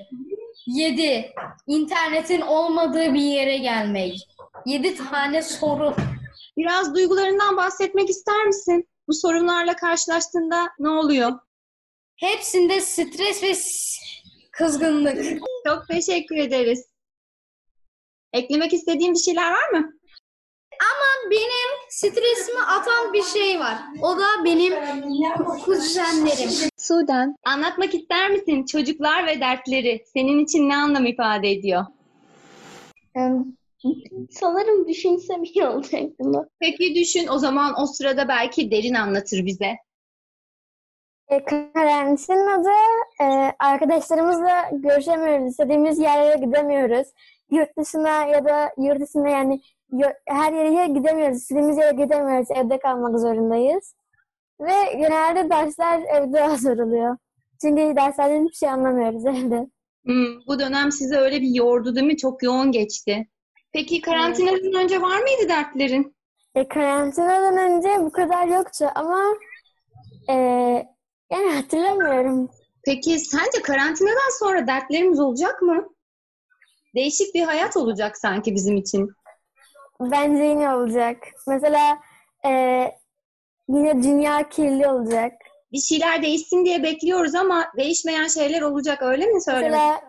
7. 0.67 1.33
İnternetin 1.67 2.41
olmadığı 2.41 3.13
bir 3.13 3.21
yere 3.21 3.57
gelmek. 3.57 4.17
7 4.65 4.95
tane 4.95 5.41
soru. 5.41 5.95
Biraz 6.57 6.95
duygularından 6.95 7.57
bahsetmek 7.57 8.09
ister 8.09 8.45
misin? 8.45 8.89
Bu 9.07 9.13
sorunlarla 9.13 9.75
karşılaştığında 9.75 10.67
ne 10.79 10.89
oluyor? 10.89 11.31
Hepsinde 12.15 12.81
stres 12.81 13.43
ve 13.43 13.53
kızgınlık. 14.51 15.41
Çok 15.67 15.87
teşekkür 15.87 16.35
ederiz. 16.37 16.85
Eklemek 18.33 18.73
istediğin 18.73 19.13
bir 19.13 19.19
şeyler 19.19 19.51
var 19.51 19.69
mı? 19.69 19.96
Benim 21.31 21.89
stresimi 21.89 22.61
atan 22.61 23.13
bir 23.13 23.23
şey 23.23 23.59
var. 23.59 23.77
O 24.01 24.17
da 24.17 24.45
benim 24.45 24.73
kuzenlerim. 25.65 26.49
Sudan. 26.77 27.35
Anlatmak 27.45 27.93
ister 27.93 28.29
misin? 28.29 28.65
Çocuklar 28.65 29.27
ve 29.27 29.39
dertleri 29.39 30.03
senin 30.13 30.43
için 30.43 30.69
ne 30.69 30.77
anlam 30.77 31.05
ifade 31.05 31.51
ediyor? 31.51 31.85
Sanırım 34.31 34.87
düşünsem 34.87 35.43
iyi 35.43 35.65
olacak 35.65 36.01
bunu. 36.19 36.49
Peki 36.59 36.95
düşün 36.95 37.27
o 37.27 37.37
zaman 37.37 37.73
o 37.81 37.85
sırada 37.85 38.27
belki 38.27 38.71
derin 38.71 38.93
anlatır 38.93 39.45
bize. 39.45 39.71
E, 41.27 41.43
karantinada 41.43 42.51
adı 42.59 42.69
e, 43.21 43.25
arkadaşlarımızla 43.59 44.69
görüşemiyoruz. 44.71 45.47
İstediğimiz 45.47 45.99
yerlere 45.99 46.45
gidemiyoruz. 46.45 47.07
Yurt 47.51 47.77
dışına 47.77 48.25
ya 48.25 48.45
da 48.45 48.69
yurt 48.77 49.01
dışına 49.01 49.29
yani 49.29 49.61
her 50.25 50.53
yere 50.53 50.87
gidemiyoruz. 50.87 51.37
İstediğimiz 51.37 51.77
yere 51.77 52.03
gidemiyoruz. 52.03 52.47
Evde 52.55 52.79
kalmak 52.79 53.19
zorundayız. 53.19 53.95
Ve 54.61 54.93
genelde 54.93 55.49
dersler 55.49 56.01
evde 56.01 56.39
hazır 56.39 56.79
oluyor. 56.79 57.17
Çünkü 57.61 57.95
derslerden 57.95 58.45
hiçbir 58.45 58.55
şey 58.57 58.69
anlamıyoruz 58.69 59.25
evde. 59.25 59.67
Hmm, 60.05 60.47
bu 60.47 60.59
dönem 60.59 60.91
size 60.91 61.15
öyle 61.17 61.41
bir 61.41 61.55
yordu 61.55 61.95
değil 61.95 62.07
mi? 62.07 62.17
Çok 62.17 62.43
yoğun 62.43 62.71
geçti. 62.71 63.27
Peki 63.73 64.01
karantinadan 64.01 64.83
önce 64.83 65.01
var 65.01 65.19
mıydı 65.21 65.49
dertlerin? 65.49 66.15
E, 66.55 66.67
karantinadan 66.67 67.57
önce 67.57 67.89
bu 67.99 68.11
kadar 68.11 68.47
yoktu 68.47 68.85
ama 68.95 69.23
e, 70.29 70.33
yani 71.31 71.55
hatırlamıyorum. 71.55 72.49
Peki 72.85 73.19
sence 73.19 73.61
karantinadan 73.63 74.39
sonra 74.39 74.67
dertlerimiz 74.67 75.19
olacak 75.19 75.61
mı? 75.61 75.87
Değişik 76.95 77.35
bir 77.35 77.43
hayat 77.43 77.77
olacak 77.77 78.17
sanki 78.17 78.55
bizim 78.55 78.77
için. 78.77 79.09
Bence 80.01 80.43
yine 80.43 80.73
olacak. 80.73 81.17
Mesela 81.47 81.99
e, 82.45 82.51
yine 83.69 84.03
dünya 84.03 84.49
kirli 84.49 84.87
olacak. 84.87 85.33
Bir 85.71 85.79
şeyler 85.79 86.21
değişsin 86.21 86.65
diye 86.65 86.83
bekliyoruz 86.83 87.35
ama 87.35 87.65
değişmeyen 87.77 88.27
şeyler 88.27 88.61
olacak 88.61 89.01
öyle 89.01 89.25
mi 89.25 89.43
söylemek? 89.43 89.71
Mesela 89.71 90.01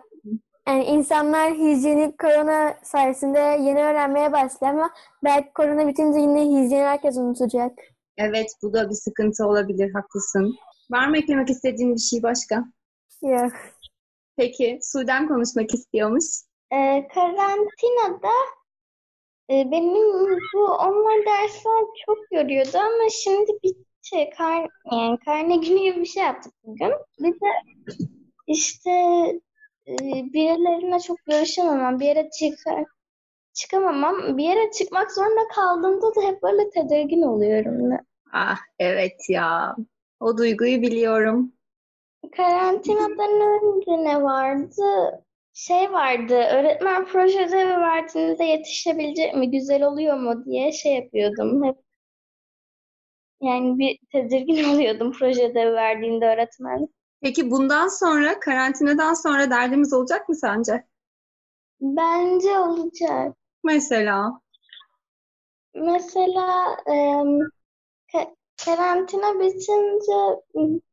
yani 0.67 0.83
insanlar 0.83 1.53
hijyenik 1.53 2.19
korona 2.19 2.77
sayesinde 2.83 3.39
yeni 3.39 3.83
öğrenmeye 3.83 4.31
başlıyor 4.31 4.73
ama 4.73 4.89
belki 5.23 5.53
korona 5.53 5.87
bitince 5.87 6.19
yine 6.19 6.41
hijyeni 6.41 6.83
herkes 6.83 7.17
unutacak. 7.17 7.71
Evet 8.17 8.47
bu 8.63 8.73
da 8.73 8.89
bir 8.89 8.95
sıkıntı 8.95 9.45
olabilir 9.45 9.93
haklısın. 9.93 10.55
Var 10.91 11.07
mı 11.07 11.17
eklemek 11.17 11.49
istediğin 11.49 11.95
bir 11.95 11.99
şey 11.99 12.23
başka? 12.23 12.63
Yok. 13.21 13.51
Peki 14.37 14.79
Sudan 14.81 15.27
konuşmak 15.27 15.73
istiyormuş. 15.73 16.25
Ee, 16.71 17.07
karantinada 17.13 18.33
benim 19.49 20.39
bu 20.53 20.65
online 20.65 21.25
dersler 21.25 21.85
çok 22.05 22.17
yoruyordu 22.31 22.77
ama 22.77 23.09
şimdi 23.11 23.51
bitti. 23.63 24.29
Kar, 24.37 24.67
yani 24.91 25.19
karne 25.25 25.55
günü 25.55 25.79
gibi 25.79 25.99
bir 25.99 26.05
şey 26.05 26.23
yaptık 26.23 26.53
bugün. 26.63 26.91
Bir 27.19 27.33
de 27.33 27.47
işte 28.47 28.91
e, 29.87 29.93
birilerine 30.33 30.99
çok 30.99 31.17
görüşememem, 31.25 31.99
bir 31.99 32.05
yere 32.05 32.29
çıkar, 32.29 32.83
çıkamamam. 33.53 34.37
Bir 34.37 34.43
yere 34.43 34.71
çıkmak 34.71 35.11
zorunda 35.11 35.47
kaldığımda 35.55 36.15
da 36.15 36.21
hep 36.21 36.43
böyle 36.43 36.69
tedirgin 36.69 37.21
oluyorum. 37.21 37.97
Ah 38.33 38.57
evet 38.79 39.29
ya. 39.29 39.75
O 40.19 40.37
duyguyu 40.37 40.81
biliyorum. 40.81 41.53
Karantinadan 42.37 43.41
önce 43.41 44.03
ne 44.03 44.23
vardı? 44.23 44.83
Şey 45.59 45.91
vardı, 45.91 46.33
öğretmen 46.33 47.05
proje 47.05 47.45
ödevi 47.45 47.81
verdiğinde 47.81 48.43
yetişebilecek 48.43 49.35
mi, 49.35 49.51
güzel 49.51 49.83
oluyor 49.83 50.17
mu 50.17 50.45
diye 50.45 50.71
şey 50.71 50.95
yapıyordum 50.95 51.63
hep. 51.63 51.75
Yani 53.41 53.79
bir 53.79 53.99
tedirgin 54.11 54.63
oluyordum 54.73 55.11
proje 55.11 55.47
ödevi 55.51 55.73
verdiğinde 55.73 56.25
öğretmen. 56.25 56.87
Peki 57.21 57.51
bundan 57.51 57.87
sonra, 57.87 58.39
karantinadan 58.39 59.13
sonra 59.13 59.49
derdimiz 59.49 59.93
olacak 59.93 60.29
mı 60.29 60.35
sence? 60.35 60.83
Bence 61.81 62.59
olacak. 62.59 63.35
Mesela. 63.63 64.41
Mesela 65.73 66.77
ka- 68.13 68.35
karantina 68.65 69.39
bitince 69.39 70.41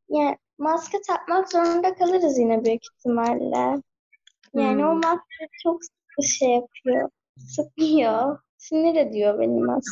yani 0.08 0.36
maske 0.58 0.98
takmak 1.02 1.52
zorunda 1.52 1.94
kalırız 1.94 2.38
yine 2.38 2.64
büyük 2.64 2.82
ihtimalle. 2.98 3.82
Yani 4.54 4.86
o 4.86 4.92
Hmm. 4.92 5.00
maske 5.00 5.48
çok 5.62 5.80
sıkı 5.84 6.28
şey 6.28 6.48
yapıyor, 6.50 7.10
sıkıyor, 7.38 8.38
sinir 8.58 8.94
ediyor 8.96 9.38
beni 9.38 9.60
maske. 9.60 9.90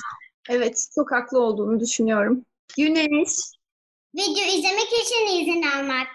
Evet, 0.49 0.87
çok 0.95 1.13
haklı 1.13 1.41
olduğunu 1.41 1.81
düşünüyorum. 1.81 2.45
Güneş. 2.77 3.29
Video 4.15 4.45
izlemek 4.45 4.93
için 5.05 5.41
izin 5.41 5.63
almak. 5.63 6.09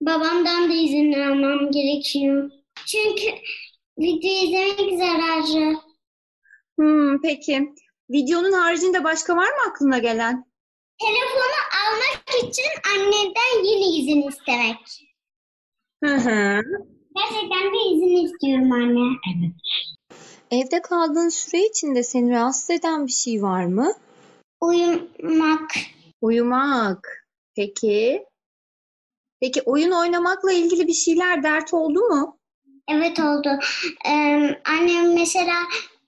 Babamdan 0.00 0.70
da 0.70 0.74
izin 0.74 1.12
almam 1.12 1.70
gerekiyor. 1.70 2.50
Çünkü 2.86 3.26
video 3.98 4.30
izlemek 4.30 4.98
zararlı. 4.98 5.80
Hmm, 6.78 7.20
peki. 7.22 7.74
Videonun 8.10 8.52
haricinde 8.52 9.04
başka 9.04 9.36
var 9.36 9.48
mı 9.48 9.70
aklına 9.70 9.98
gelen? 9.98 10.44
Telefonu 11.00 11.58
almak 11.84 12.44
için 12.50 12.64
annemden 12.94 13.64
yine 13.64 13.96
izin 13.98 14.28
istemek. 14.28 15.06
Hı 16.04 16.14
hı. 16.16 16.62
Gerçekten 17.20 17.74
de 17.74 17.78
izin 17.92 18.24
istiyorum 18.24 18.72
anne. 18.72 19.16
Evde 20.50 20.82
kaldığın 20.82 21.28
süre 21.28 21.66
içinde 21.66 22.02
seni 22.02 22.30
rahatsız 22.30 22.70
eden 22.70 23.06
bir 23.06 23.12
şey 23.12 23.42
var 23.42 23.64
mı? 23.64 23.92
Uyumak. 24.60 25.70
Uyumak. 26.20 27.26
Peki. 27.56 28.24
Peki 29.40 29.62
oyun 29.62 29.90
oynamakla 29.90 30.52
ilgili 30.52 30.86
bir 30.86 30.92
şeyler 30.92 31.42
dert 31.42 31.74
oldu 31.74 32.00
mu? 32.00 32.38
Evet 32.88 33.20
oldu. 33.20 33.48
Ee, 34.06 34.60
annem 34.64 35.14
mesela 35.14 35.56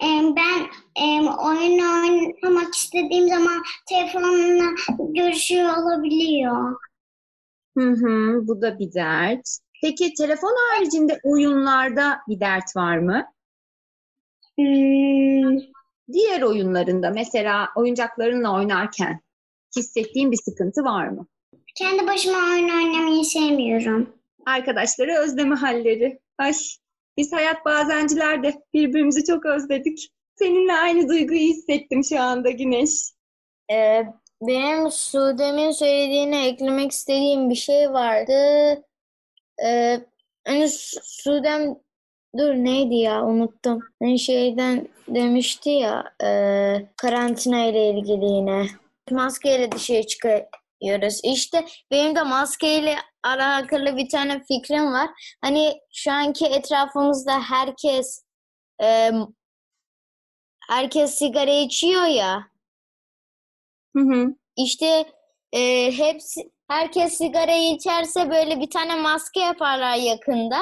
e, 0.03 0.07
ben 0.37 0.61
e, 0.97 1.31
oyun 1.31 1.79
oynamak 1.79 2.75
istediğim 2.75 3.29
zaman 3.29 3.63
telefonla 3.89 4.71
görüşüyor 4.99 5.77
olabiliyor. 5.77 6.77
Hı 7.79 7.91
hı, 7.91 8.47
bu 8.47 8.63
da 8.63 8.79
bir 8.79 8.93
dert. 8.93 9.59
Peki 9.83 10.15
telefon 10.15 10.55
haricinde 10.71 11.21
oyunlarda 11.25 12.19
bir 12.29 12.41
dert 12.41 12.77
var 12.77 12.99
mı? 12.99 13.27
Hmm, 14.59 15.59
Diğer 16.13 16.43
oyunlarında 16.43 17.11
mesela 17.11 17.69
oyuncaklarınla 17.77 18.55
oynarken 18.55 19.21
hissettiğin 19.77 20.33
bir 20.33 20.39
sıkıntı 20.45 20.85
var 20.85 21.09
mı? 21.09 21.27
kendi 21.77 22.07
başıma 22.07 22.39
oyun 22.39 22.69
oynamayı 22.69 23.25
sevmiyorum. 23.25 24.17
Arkadaşları 24.47 25.13
özleme 25.19 25.55
halleri. 25.55 26.21
Ay, 26.39 26.53
biz 27.17 27.33
hayat 27.33 27.65
bazenciler 27.65 28.43
de 28.43 28.63
birbirimizi 28.75 29.25
çok 29.25 29.47
özledik. 29.47 30.09
Seninle 30.35 30.73
aynı 30.73 31.09
duyguyu 31.09 31.41
hissettim 31.41 32.05
şu 32.05 32.21
anda 32.21 32.51
Güneş. 32.51 32.91
Ee, 33.73 34.03
benim 34.43 34.91
Sude'min 34.91 35.71
söylediğine 35.71 36.47
eklemek 36.49 36.93
istediğim 36.93 37.51
bir 37.51 37.55
şey 37.55 37.93
vardı. 37.93 38.33
Ee, 39.65 40.01
hani 40.47 40.69
Su- 40.69 41.01
Sudem 41.03 41.75
dur 42.39 42.55
neydi 42.55 42.95
ya 42.95 43.25
unuttum. 43.25 43.81
Hani 44.03 44.19
şeyden 44.19 44.89
demişti 45.09 45.71
ya 45.71 46.15
e, 46.25 46.29
karantina 46.97 47.65
ile 47.65 47.91
ilgili 47.91 48.25
yine. 48.25 48.67
Maskeyle 49.11 49.73
dışarı 49.73 50.07
çıkıyoruz. 50.07 51.21
İşte 51.25 51.67
benim 51.91 52.15
de 52.17 52.23
maskeyle 52.23 52.97
alakalı 53.23 53.97
bir 53.97 54.09
tane 54.09 54.43
fikrim 54.49 54.93
var. 54.93 55.11
Hani 55.41 55.81
şu 55.93 56.13
anki 56.13 56.47
etrafımızda 56.47 57.41
herkes 57.41 58.25
e, 58.83 59.11
herkes 60.69 61.15
sigara 61.15 61.51
içiyor 61.51 62.05
ya. 62.05 62.47
Hı 63.97 64.03
hı. 64.03 64.35
İşte 64.57 65.05
e, 65.53 65.93
hepsi 65.99 66.51
herkes 66.73 67.19
sigara 67.19 67.55
içerse 67.75 68.31
böyle 68.31 68.61
bir 68.61 68.71
tane 68.71 68.95
maske 68.95 69.41
yaparlar 69.41 69.97
yakında. 69.97 70.59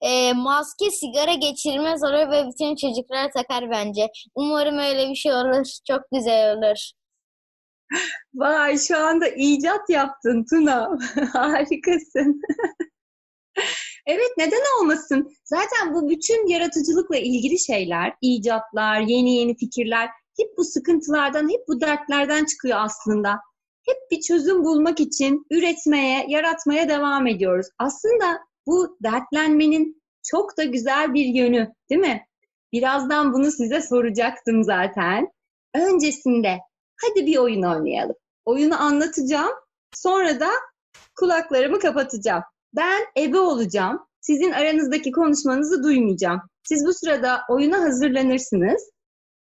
E, 0.00 0.32
maske 0.32 0.90
sigara 0.90 1.34
geçirmez 1.34 2.04
olur 2.04 2.30
ve 2.30 2.48
bütün 2.48 2.76
çocuklar 2.76 3.30
takar 3.32 3.70
bence. 3.70 4.08
Umarım 4.34 4.78
öyle 4.78 5.08
bir 5.10 5.14
şey 5.14 5.32
olur. 5.32 5.66
Çok 5.88 6.00
güzel 6.12 6.56
olur. 6.56 6.90
Vay 8.34 8.78
şu 8.78 8.98
anda 8.98 9.28
icat 9.28 9.90
yaptın 9.90 10.46
Tuna. 10.50 10.98
Harikasın. 11.32 12.40
Evet 14.06 14.30
neden 14.38 14.80
olmasın? 14.80 15.32
Zaten 15.44 15.94
bu 15.94 16.08
bütün 16.08 16.46
yaratıcılıkla 16.46 17.16
ilgili 17.16 17.58
şeyler, 17.58 18.14
icatlar, 18.20 19.00
yeni 19.00 19.34
yeni 19.34 19.56
fikirler 19.56 20.08
hep 20.40 20.58
bu 20.58 20.64
sıkıntılardan, 20.64 21.48
hep 21.48 21.68
bu 21.68 21.80
dertlerden 21.80 22.44
çıkıyor 22.44 22.78
aslında. 22.80 23.40
Hep 23.88 24.10
bir 24.10 24.20
çözüm 24.20 24.64
bulmak 24.64 25.00
için 25.00 25.46
üretmeye, 25.50 26.26
yaratmaya 26.28 26.88
devam 26.88 27.26
ediyoruz. 27.26 27.66
Aslında 27.78 28.38
bu 28.66 28.98
dertlenmenin 29.02 30.02
çok 30.30 30.56
da 30.56 30.64
güzel 30.64 31.14
bir 31.14 31.24
yönü, 31.24 31.72
değil 31.90 32.00
mi? 32.00 32.26
Birazdan 32.72 33.32
bunu 33.32 33.50
size 33.50 33.82
soracaktım 33.82 34.64
zaten. 34.64 35.28
Öncesinde 35.74 36.58
hadi 37.02 37.26
bir 37.26 37.36
oyun 37.36 37.62
oynayalım. 37.62 38.16
Oyunu 38.44 38.82
anlatacağım. 38.82 39.52
Sonra 39.94 40.40
da 40.40 40.48
kulaklarımı 41.16 41.78
kapatacağım. 41.78 42.42
Ben 42.76 43.00
ebe 43.18 43.38
olacağım. 43.38 44.06
Sizin 44.20 44.52
aranızdaki 44.52 45.12
konuşmanızı 45.12 45.82
duymayacağım. 45.82 46.40
Siz 46.62 46.86
bu 46.86 46.92
sırada 46.92 47.40
oyuna 47.50 47.80
hazırlanırsınız. 47.80 48.90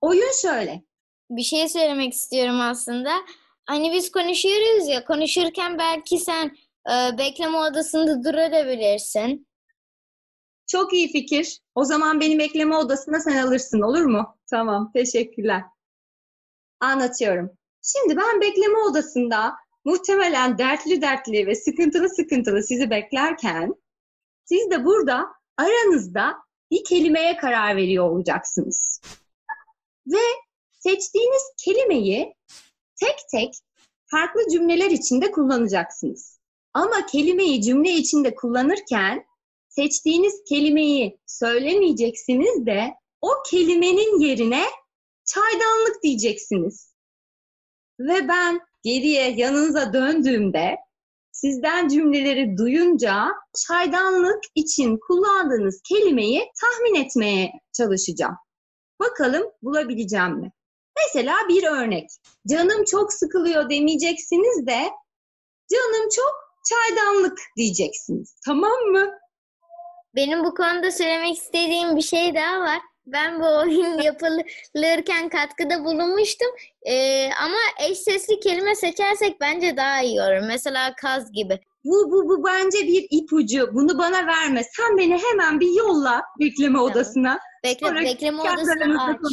Oyun 0.01 0.33
şöyle. 0.43 0.83
Bir 1.31 1.43
şey 1.43 1.69
söylemek 1.69 2.13
istiyorum 2.13 2.61
aslında. 2.61 3.11
Hani 3.69 3.93
biz 3.93 4.11
konuşuyoruz 4.11 4.89
ya, 4.89 5.05
konuşurken 5.05 5.79
belki 5.79 6.19
sen 6.19 6.57
e, 6.91 7.19
bekleme 7.19 7.59
odasında 7.59 8.25
durabilirsin. 8.25 9.49
Çok 10.67 10.93
iyi 10.93 11.13
fikir. 11.13 11.61
O 11.75 11.85
zaman 11.85 12.21
beni 12.21 12.39
bekleme 12.39 12.77
odasına 12.77 13.21
sen 13.21 13.37
alırsın 13.37 13.81
olur 13.81 14.03
mu? 14.03 14.39
Tamam, 14.51 14.93
teşekkürler. 14.93 15.63
Anlatıyorum. 16.81 17.51
Şimdi 17.83 18.17
ben 18.17 18.41
bekleme 18.41 18.79
odasında 18.79 19.55
muhtemelen 19.85 20.59
dertli 20.59 21.03
dertli 21.03 21.47
ve 21.47 21.55
sıkıntılı 21.55 22.09
sıkıntılı 22.09 22.63
sizi 22.63 22.91
beklerken 22.91 23.75
siz 24.45 24.71
de 24.71 24.85
burada 24.85 25.27
aranızda 25.57 26.37
bir 26.71 26.85
kelimeye 26.85 27.37
karar 27.37 27.77
veriyor 27.77 28.11
olacaksınız. 28.11 29.01
Ve 30.07 30.25
seçtiğiniz 30.71 31.43
kelimeyi 31.65 32.35
tek 33.01 33.17
tek 33.31 33.55
farklı 34.07 34.41
cümleler 34.53 34.91
içinde 34.91 35.31
kullanacaksınız. 35.31 36.39
Ama 36.75 37.07
kelimeyi 37.07 37.63
cümle 37.63 37.91
içinde 37.91 38.35
kullanırken 38.35 39.25
seçtiğiniz 39.69 40.45
kelimeyi 40.49 41.19
söylemeyeceksiniz 41.27 42.67
de 42.67 42.95
o 43.21 43.29
kelimenin 43.51 44.21
yerine 44.21 44.65
çaydanlık 45.25 46.03
diyeceksiniz. 46.03 46.95
Ve 48.01 48.29
ben 48.29 48.61
geriye 48.83 49.31
yanınıza 49.31 49.93
döndüğümde 49.93 50.77
sizden 51.33 51.89
cümleleri 51.89 52.57
duyunca 52.57 53.29
çaydanlık 53.67 54.41
için 54.55 54.99
kullandığınız 55.09 55.81
kelimeyi 55.89 56.53
tahmin 56.61 57.05
etmeye 57.05 57.53
çalışacağım. 57.73 58.37
Bakalım 59.01 59.43
bulabileceğim 59.63 60.33
mi? 60.33 60.53
Mesela 61.05 61.37
bir 61.49 61.65
örnek. 61.65 62.11
Canım 62.51 62.85
çok 62.85 63.13
sıkılıyor 63.13 63.71
demeyeceksiniz 63.71 64.67
de 64.67 64.91
canım 65.73 66.09
çok 66.17 66.35
çaydanlık 66.69 67.39
diyeceksiniz. 67.57 68.35
Tamam 68.45 68.81
mı? 68.93 69.11
Benim 70.15 70.45
bu 70.45 70.55
konuda 70.55 70.93
söylemek 70.93 71.37
istediğim 71.37 71.97
bir 71.97 72.03
şey 72.03 72.35
daha 72.35 72.61
var. 72.61 72.79
Ben 73.07 73.41
bu 73.41 73.59
oyun 73.59 73.99
yapılırken 74.03 75.29
katkıda 75.29 75.85
bulunmuştum. 75.85 76.49
Ee, 76.83 77.31
ama 77.43 77.89
eş 77.89 77.99
sesli 77.99 78.41
kelime 78.41 78.75
seçersek 78.75 79.41
bence 79.41 79.77
daha 79.77 80.03
iyi 80.03 80.21
olur. 80.21 80.47
Mesela 80.49 80.95
kaz 80.95 81.33
gibi. 81.33 81.61
Bu, 81.85 82.11
bu, 82.11 82.29
bu 82.29 82.45
bence 82.47 82.79
bir 82.79 83.07
ipucu. 83.11 83.71
Bunu 83.75 83.99
bana 83.99 84.27
verme. 84.27 84.63
Sen 84.77 84.99
beni 84.99 85.19
hemen 85.23 85.61
bir 85.61 85.75
yolla 85.79 86.23
bekleme 86.41 86.79
odasına. 86.81 87.39
Bekle, 87.65 87.87
Sonra 87.87 88.01
bekleme 88.01 88.43
aranızda 88.43 89.03
aç. 89.03 89.33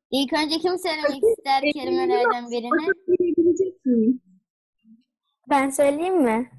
İlk 0.11 0.33
önce 0.33 0.59
kim 0.59 0.79
söylemek 0.79 1.23
ister 1.37 1.61
kelimelerden 1.73 2.51
birini? 2.51 2.91
Ben 5.49 5.69
söyleyeyim 5.69 6.21
mi? 6.23 6.51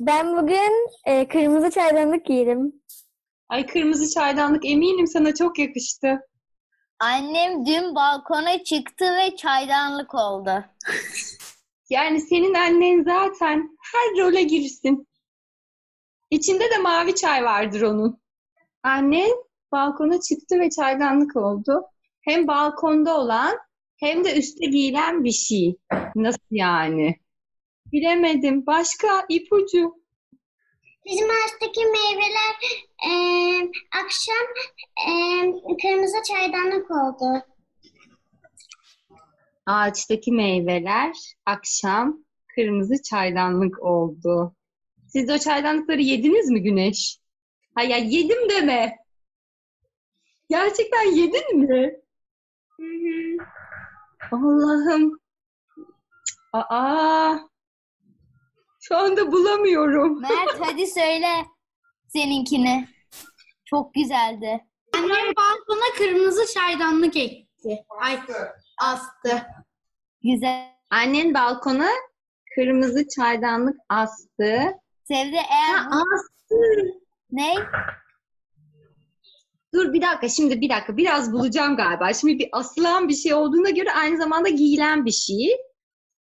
Ben 0.00 0.36
bugün 0.36 0.88
e, 1.06 1.28
kırmızı 1.28 1.70
çaydanlık 1.70 2.26
giydim. 2.26 2.82
Ay 3.48 3.66
kırmızı 3.66 4.14
çaydanlık 4.14 4.66
eminim 4.66 5.06
sana 5.06 5.34
çok 5.34 5.58
yakıştı. 5.58 6.20
Annem 6.98 7.66
dün 7.66 7.94
balkona 7.94 8.64
çıktı 8.64 9.04
ve 9.04 9.36
çaydanlık 9.36 10.14
oldu. 10.14 10.64
Yani 11.90 12.20
senin 12.20 12.54
annen 12.54 13.02
zaten 13.02 13.78
her 13.92 14.24
role 14.24 14.42
girsin. 14.42 15.08
İçinde 16.30 16.70
de 16.70 16.78
mavi 16.78 17.14
çay 17.14 17.44
vardır 17.44 17.82
onun. 17.82 18.20
Annen 18.82 19.30
balkona 19.72 20.20
çıktı 20.20 20.58
ve 20.60 20.70
çaydanlık 20.70 21.36
oldu. 21.36 21.84
Hem 22.30 22.46
balkonda 22.46 23.18
olan 23.20 23.58
hem 23.96 24.24
de 24.24 24.38
üstte 24.38 24.66
giyilen 24.66 25.24
bir 25.24 25.32
şey. 25.32 25.76
Nasıl 26.14 26.40
yani? 26.50 27.16
Bilemedim. 27.92 28.66
Başka 28.66 29.26
ipucu. 29.28 29.94
Bizim 31.06 31.28
ağaçtaki 31.30 31.80
meyveler 31.86 32.54
eee, 33.06 33.70
akşam 34.04 34.46
eee, 35.08 35.54
kırmızı 35.82 36.16
çaydanlık 36.28 36.90
oldu. 36.90 37.42
Ağaçtaki 39.66 40.32
meyveler 40.32 41.16
akşam 41.46 42.24
kırmızı 42.54 43.02
çaydanlık 43.02 43.82
oldu. 43.82 44.54
Siz 45.06 45.28
de 45.28 45.32
o 45.32 45.38
çaydanlıkları 45.38 46.00
yediniz 46.00 46.50
mi 46.50 46.62
Güneş? 46.62 47.18
Ha 47.74 47.82
ya 47.82 47.96
yedim 47.96 48.48
deme. 48.50 48.96
Gerçekten 50.50 51.16
yedin 51.16 51.58
mi? 51.58 51.99
Allah'ım. 54.32 55.20
Aa. 56.52 57.36
Şu 58.80 58.96
anda 58.96 59.32
bulamıyorum. 59.32 60.20
Mert 60.20 60.60
hadi 60.60 60.86
söyle 60.86 61.46
seninkini. 62.08 62.88
Çok 63.64 63.94
güzeldi. 63.94 64.64
Annem 64.96 65.26
balkona 65.36 65.94
kırmızı 65.98 66.54
çaydanlık 66.54 67.16
ekti. 67.16 67.84
Ay 68.00 68.20
astı. 68.82 69.42
Güzel. 70.22 70.70
Annen 70.90 71.34
balkona 71.34 71.88
kırmızı 72.54 73.08
çaydanlık 73.08 73.76
astı. 73.88 74.72
Sevde 75.04 75.36
eğer 75.36 75.74
Ha, 75.76 75.88
astı. 75.90 76.56
Ne? 77.30 77.54
Dur 79.74 79.92
bir 79.92 80.02
dakika 80.02 80.28
şimdi 80.28 80.60
bir 80.60 80.68
dakika 80.70 80.96
biraz 80.96 81.32
bulacağım 81.32 81.76
galiba. 81.76 82.12
Şimdi 82.14 82.38
bir 82.38 82.48
asılan 82.52 83.08
bir 83.08 83.14
şey 83.14 83.34
olduğuna 83.34 83.70
göre 83.70 83.92
aynı 83.92 84.18
zamanda 84.18 84.48
giyilen 84.48 85.04
bir 85.06 85.10
şey. 85.12 85.56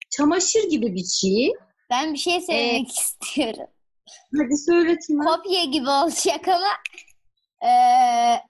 Çamaşır 0.09 0.69
gibi 0.69 0.95
bir 0.95 1.05
şey. 1.05 1.51
Ben 1.89 2.13
bir 2.13 2.17
şey 2.17 2.41
söylemek 2.41 2.89
istiyorum. 2.91 3.67
Hadi 4.37 4.57
söyle 4.57 4.97
Tina. 4.99 5.25
Kopya 5.25 5.63
gibi 5.63 5.89
olacak 5.89 6.47
ama 6.47 6.67
eee, 7.63 8.41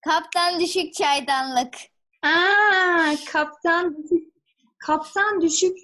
kaptan 0.00 0.60
düşük 0.60 0.94
çaydanlık. 0.94 1.74
Aa, 2.22 3.14
kaptan 3.32 3.96
düşük. 3.96 4.32
Kaptan 4.78 5.40
düşük 5.40 5.76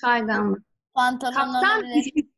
çaydanlık. 0.00 0.62
Pantolon 0.94 1.32
Kaptan 1.32 1.54
olabilir. 1.78 1.94
düşük. 2.04 2.30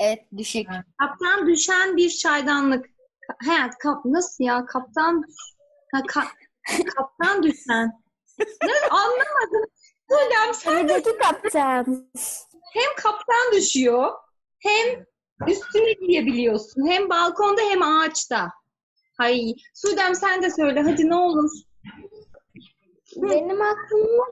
Evet 0.00 0.24
düşük. 0.36 0.66
Kaptan 0.98 1.46
düşen 1.46 1.96
bir 1.96 2.10
çaydanlık. 2.10 2.86
He, 3.44 3.70
kap 3.82 4.04
nasıl 4.04 4.44
ya? 4.44 4.66
Kaptan 4.66 5.24
ha, 5.92 5.98
ka- 5.98 6.84
kaptan 6.96 7.42
düşen. 7.42 8.02
Ne 8.38 8.72
anlamadım. 8.90 9.70
Hocam 10.10 10.54
sen 10.54 10.88
de 10.88 11.02
kaptan. 11.02 12.10
hem 12.72 12.94
kaptan 12.96 13.52
düşüyor 13.52 14.12
hem 14.58 15.04
üstüne 15.48 15.92
giyebiliyorsun. 15.92 16.86
Hem 16.86 17.08
balkonda 17.10 17.60
hem 17.62 17.82
ağaçta. 17.82 18.48
Hay, 19.18 19.54
Sudem 19.74 20.14
sen 20.14 20.42
de 20.42 20.50
söyle 20.50 20.82
hadi 20.82 21.08
ne 21.10 21.14
olur. 21.14 21.50
Benim 23.16 23.62
aklıma 23.62 24.24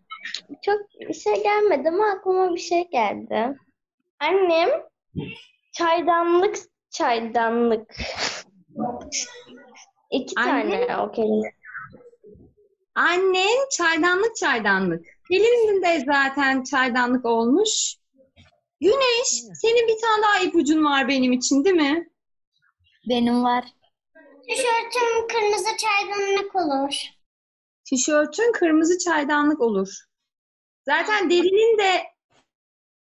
çok 0.62 0.80
bir 1.08 1.14
şey 1.14 1.42
gelmedi 1.42 1.88
ama 1.88 2.10
aklıma 2.10 2.54
bir 2.54 2.60
şey 2.60 2.90
geldi. 2.90 3.56
Annem 4.20 4.68
çaydanlık 5.72 6.56
çaydanlık. 6.90 7.94
İki 10.10 10.34
Annem- 10.40 10.70
tane 10.70 10.96
o 10.96 11.12
kelime. 11.12 11.52
Annen 12.94 13.68
çaydanlık 13.70 14.36
çaydanlık. 14.36 15.06
Gelinin 15.30 15.82
de 15.82 16.04
zaten 16.06 16.62
çaydanlık 16.62 17.26
olmuş. 17.26 17.96
Güneş, 18.80 19.28
senin 19.62 19.88
bir 19.88 20.00
tane 20.00 20.22
daha 20.22 20.38
ipucun 20.44 20.84
var 20.84 21.08
benim 21.08 21.32
için 21.32 21.64
değil 21.64 21.76
mi? 21.76 22.08
Benim 23.08 23.44
var. 23.44 23.64
Tişörtüm 24.48 25.28
kırmızı 25.28 25.68
çaydanlık 25.76 26.56
olur. 26.56 27.00
Tişörtün 27.84 28.52
kırmızı 28.52 28.98
çaydanlık 28.98 29.60
olur. 29.60 30.04
Zaten 30.84 31.30
derinin 31.30 31.78
de 31.78 32.02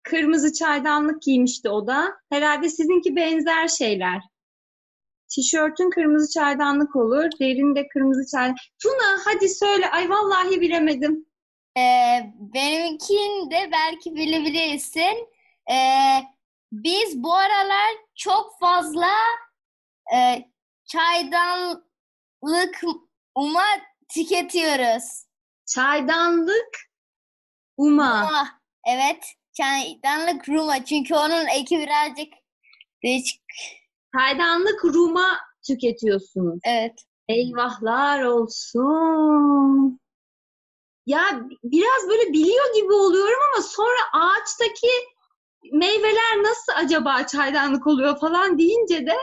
kırmızı 0.03 0.53
çaydanlık 0.53 1.21
giymişti 1.21 1.69
o 1.69 1.87
da. 1.87 2.13
Herhalde 2.29 2.69
sizinki 2.69 3.15
benzer 3.15 3.67
şeyler. 3.67 4.21
Tişörtün 5.29 5.89
kırmızı 5.89 6.33
çaydanlık 6.33 6.95
olur. 6.95 7.29
Derin 7.39 7.75
de 7.75 7.87
kırmızı 7.87 8.31
çay. 8.31 8.53
Tuna 8.81 9.19
hadi 9.25 9.49
söyle. 9.49 9.89
Ay 9.89 10.09
vallahi 10.09 10.61
bilemedim. 10.61 11.25
Ee, 11.77 12.33
benimkini 12.53 13.51
de 13.51 13.69
belki 13.71 14.15
bilebilirsin. 14.15 15.29
Ee, 15.71 16.23
biz 16.71 17.23
bu 17.23 17.33
aralar 17.33 17.95
çok 18.15 18.59
fazla 18.59 19.09
e, 20.15 20.45
çaydanlık 20.85 22.83
uma 23.35 23.65
tüketiyoruz. 24.09 25.25
Çaydanlık 25.65 26.89
uma. 27.77 28.23
Uma. 28.23 28.59
Evet. 28.87 29.25
Çaydanlık 29.53 30.49
Ruma. 30.49 30.85
Çünkü 30.85 31.15
onun 31.15 31.47
eki 31.47 31.79
birazcık 31.79 32.33
değişik. 33.03 33.41
Çaydanlık 34.15 34.85
ruma 34.85 35.39
tüketiyorsunuz. 35.67 36.59
Evet. 36.63 36.93
Eyvahlar 37.29 38.23
olsun. 38.23 39.99
Ya 41.05 41.21
biraz 41.63 42.09
böyle 42.09 42.33
biliyor 42.33 42.75
gibi 42.75 42.93
oluyorum 42.93 43.39
ama 43.53 43.63
sonra 43.63 43.99
ağaçtaki 44.13 44.87
meyveler 45.71 46.43
nasıl 46.43 46.73
acaba 46.75 47.27
çaydanlık 47.27 47.87
oluyor 47.87 48.19
falan 48.19 48.59
deyince 48.59 49.05
de 49.05 49.15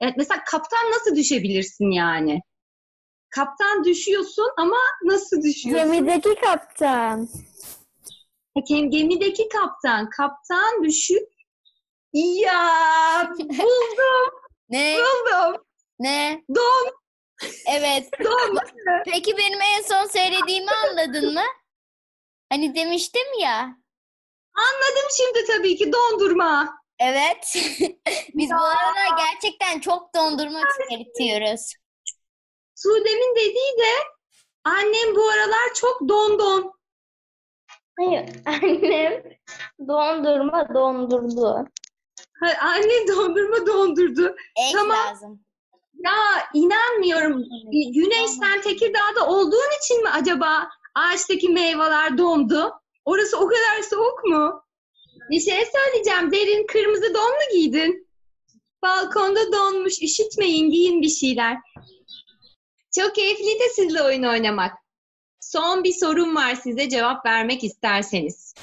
Evet, 0.00 0.14
mesela 0.16 0.44
kaptan 0.44 0.90
nasıl 0.90 1.16
düşebilirsin 1.16 1.90
yani? 1.90 2.40
Kaptan 3.30 3.84
düşüyorsun 3.84 4.50
ama 4.56 4.76
nasıl 5.04 5.42
düşüyorsun? 5.42 5.92
Gemideki 5.92 6.34
kaptan. 6.34 7.28
Peki, 8.54 8.90
gemideki 8.90 9.48
kaptan. 9.48 10.10
Kaptan 10.10 10.84
düşüp 10.84 11.33
ya 12.14 13.32
buldum 13.38 14.40
Ne? 14.68 14.96
buldum. 14.98 15.64
Ne? 15.98 16.42
Don 16.54 16.90
Evet. 17.68 18.08
don. 18.24 18.58
Peki 19.04 19.36
benim 19.36 19.60
en 19.60 19.82
son 19.82 20.06
söylediğimi 20.06 20.70
anladın 20.70 21.34
mı? 21.34 21.44
Hani 22.52 22.74
demiştim 22.74 23.38
ya. 23.40 23.76
Anladım 24.54 25.08
şimdi 25.16 25.46
tabii 25.46 25.76
ki 25.76 25.92
dondurma. 25.92 26.78
Evet. 26.98 27.54
Biz 28.34 28.50
bu 28.50 28.64
aralar 28.64 29.18
gerçekten 29.18 29.80
çok 29.80 30.14
dondurma 30.14 30.60
tüketiyoruz. 30.78 31.72
Sudemin 32.74 33.34
dediği 33.36 33.78
de 33.78 33.92
annem 34.64 35.16
bu 35.16 35.28
aralar 35.28 35.74
çok 35.74 36.00
don 36.08 36.38
don. 36.38 36.74
Hayır, 37.98 38.30
annem 38.46 39.22
dondurma 39.88 40.74
dondurdu. 40.74 41.68
Ha, 42.40 42.46
Anne 42.60 43.08
dondurma 43.08 43.66
dondurdu. 43.66 44.36
Ek 44.56 44.72
Tamam. 44.72 44.96
lazım. 44.96 45.40
Ya 46.04 46.12
inanmıyorum. 46.54 47.44
Güneş 47.94 48.30
sen 48.30 48.60
Tekirdağ'da 48.60 49.26
olduğun 49.28 49.78
için 49.82 50.02
mi 50.02 50.08
acaba 50.08 50.68
ağaçtaki 50.94 51.48
meyveler 51.48 52.18
dondu? 52.18 52.72
Orası 53.04 53.38
o 53.38 53.48
kadar 53.48 53.82
soğuk 53.90 54.24
mu? 54.24 54.64
Bir 55.30 55.40
şey 55.40 55.64
söyleyeceğim. 55.66 56.32
Derin 56.32 56.66
kırmızı 56.66 57.14
don 57.14 57.30
mu 57.30 57.52
giydin? 57.52 58.08
Balkonda 58.82 59.52
donmuş. 59.52 60.02
Üşütmeyin 60.02 60.70
giyin 60.70 61.02
bir 61.02 61.08
şeyler. 61.08 61.56
Çok 62.98 63.14
keyifli 63.14 63.60
de 63.60 63.68
sizle 63.74 64.02
oyun 64.02 64.22
oynamak. 64.22 64.72
Son 65.40 65.84
bir 65.84 65.92
sorum 65.92 66.36
var 66.36 66.54
size 66.54 66.88
cevap 66.88 67.26
vermek 67.26 67.64
isterseniz. 67.64 68.54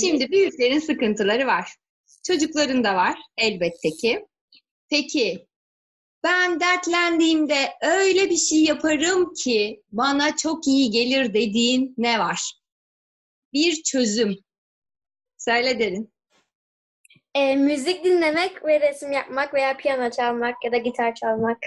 Şimdi 0.00 0.30
büyüklerin 0.30 0.78
sıkıntıları 0.78 1.46
var. 1.46 1.76
Çocukların 2.26 2.84
da 2.84 2.94
var 2.94 3.18
elbette 3.36 3.90
ki. 3.90 4.26
Peki 4.90 5.46
ben 6.24 6.60
dertlendiğimde 6.60 7.72
öyle 7.82 8.30
bir 8.30 8.36
şey 8.36 8.64
yaparım 8.64 9.34
ki 9.34 9.82
bana 9.92 10.36
çok 10.36 10.66
iyi 10.66 10.90
gelir 10.90 11.34
dediğin 11.34 11.94
ne 11.98 12.18
var? 12.18 12.52
Bir 13.52 13.82
çözüm. 13.82 14.36
Söyle 15.38 15.78
derin. 15.78 16.12
E, 17.34 17.56
müzik 17.56 18.04
dinlemek 18.04 18.64
ve 18.64 18.80
resim 18.80 19.12
yapmak 19.12 19.54
veya 19.54 19.76
piyano 19.76 20.10
çalmak 20.10 20.54
ya 20.64 20.72
da 20.72 20.76
gitar 20.76 21.14
çalmak. 21.14 21.58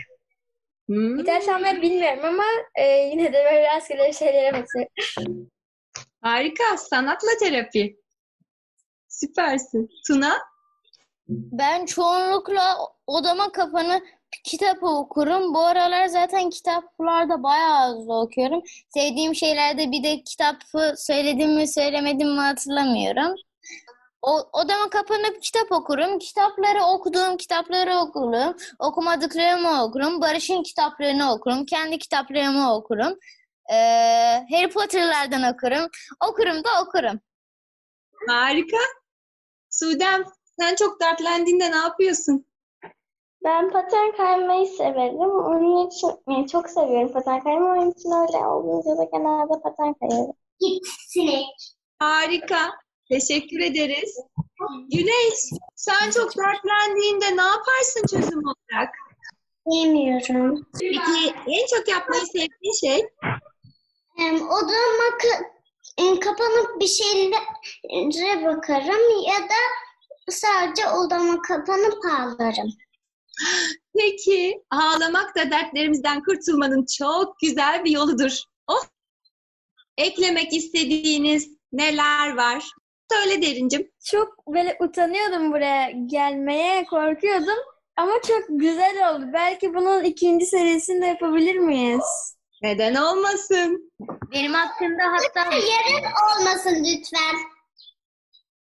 Hmm, 0.85 1.17
Gitar 1.17 1.41
çalmayı 1.41 1.81
bilmiyorum 1.81 2.25
ama 2.25 2.43
e, 2.75 2.83
yine 2.87 3.33
de 3.33 3.43
böyle 3.45 3.67
rastgele 3.75 4.13
şeylere 4.13 4.53
basıyorum. 4.53 5.49
harika. 6.21 6.77
Sanatla 6.77 7.29
terapi. 7.39 7.97
Süpersin. 9.19 9.89
Tuna? 10.07 10.37
Ben 11.29 11.85
çoğunlukla 11.85 12.77
odama 13.07 13.51
kapanıp 13.51 14.03
kitap 14.43 14.83
okurum. 14.83 15.53
Bu 15.53 15.59
aralar 15.59 16.07
zaten 16.07 16.49
kitaplarda 16.49 17.43
bayağı 17.43 17.89
hızlı 17.89 18.19
okuyorum. 18.19 18.61
Sevdiğim 18.89 19.35
şeylerde 19.35 19.91
bir 19.91 20.03
de 20.03 20.23
kitabı 20.23 20.93
söyledim 20.97 21.55
mi 21.55 21.67
söylemedim 21.67 22.33
mi 22.33 22.39
hatırlamıyorum. 22.39 23.35
O, 24.21 24.49
odama 24.53 24.89
kapanıp 24.89 25.41
kitap 25.41 25.71
okurum. 25.71 26.19
Kitapları 26.19 26.83
okuduğum 26.83 27.37
kitapları 27.37 27.97
okurum. 27.97 28.55
Okumadıklarımı 28.79 29.83
okurum. 29.83 30.21
Barış'ın 30.21 30.63
kitaplarını 30.63 31.31
okurum. 31.33 31.65
Kendi 31.65 31.97
kitaplarımı 31.97 32.73
okurum. 32.75 33.19
Ee, 33.71 33.75
Harry 34.51 34.69
Potter'lardan 34.69 35.53
okurum. 35.53 35.89
Okurum 36.29 36.63
da 36.63 36.69
okurum. 36.83 37.19
Harika. 38.27 38.77
Sudem 39.79 40.23
sen 40.59 40.75
çok 40.75 41.01
dertlendiğinde 41.01 41.71
ne 41.71 41.75
yapıyorsun? 41.75 42.45
Ben 43.43 43.71
paten 43.71 44.11
kaymayı 44.17 44.67
severim. 44.67 45.19
Onun 45.19 45.87
için 45.87 46.11
yani 46.29 46.47
çok 46.47 46.69
seviyorum 46.69 47.13
paten 47.13 47.43
kaymayı. 47.43 47.81
Onun 47.81 47.91
için 47.91 48.11
öyle 48.11 48.45
olduğunca 48.45 48.97
da 48.97 49.03
genelde 49.03 49.61
paten 49.63 49.93
kayarım. 49.93 50.33
Git 50.59 50.87
sinek. 51.07 51.75
Harika. 51.99 52.71
Teşekkür 53.09 53.59
ederiz. 53.59 54.19
Güneş, 54.91 55.39
sen 55.75 56.11
çok 56.11 56.37
dertlendiğinde 56.37 57.37
ne 57.37 57.41
yaparsın 57.41 58.01
çözüm 58.09 58.43
olarak? 58.43 58.93
Yemiyorum. 59.67 60.67
Peki 60.79 61.33
en 61.47 61.65
çok 61.77 61.87
yapmayı 61.87 62.21
sevdiğin 62.25 62.79
şey? 62.79 63.07
Em, 64.19 64.35
Odama 64.35 65.17
kapanıp 66.19 66.79
bir 66.79 66.87
şeylere 66.87 68.45
bakarım 68.45 69.23
ya 69.27 69.49
da 69.49 69.59
sadece 70.29 70.87
odama 70.87 71.41
kapanıp 71.41 72.05
ağlarım. 72.05 72.69
Peki 73.97 74.63
ağlamak 74.71 75.35
da 75.35 75.51
dertlerimizden 75.51 76.23
kurtulmanın 76.23 76.85
çok 76.97 77.39
güzel 77.39 77.83
bir 77.83 77.91
yoludur. 77.91 78.41
Oh! 78.67 78.83
Eklemek 79.97 80.53
istediğiniz 80.53 81.49
neler 81.71 82.35
var? 82.35 82.63
Söyle 83.11 83.41
derincim. 83.41 83.91
Çok 84.05 84.47
böyle 84.47 84.77
utanıyordum 84.81 85.51
buraya 85.51 85.91
gelmeye, 86.05 86.85
korkuyordum. 86.85 87.59
Ama 87.95 88.11
çok 88.27 88.43
güzel 88.49 89.15
oldu. 89.15 89.25
Belki 89.33 89.73
bunun 89.73 90.03
ikinci 90.03 90.45
serisini 90.45 91.01
de 91.01 91.05
yapabilir 91.05 91.55
miyiz? 91.55 92.38
Neden 92.61 92.95
olmasın? 92.95 93.91
Benim 94.31 94.53
hakkında 94.53 95.03
hatta 95.03 95.55
Yarın 95.55 96.05
olmasın 96.05 96.85
lütfen. 96.85 97.35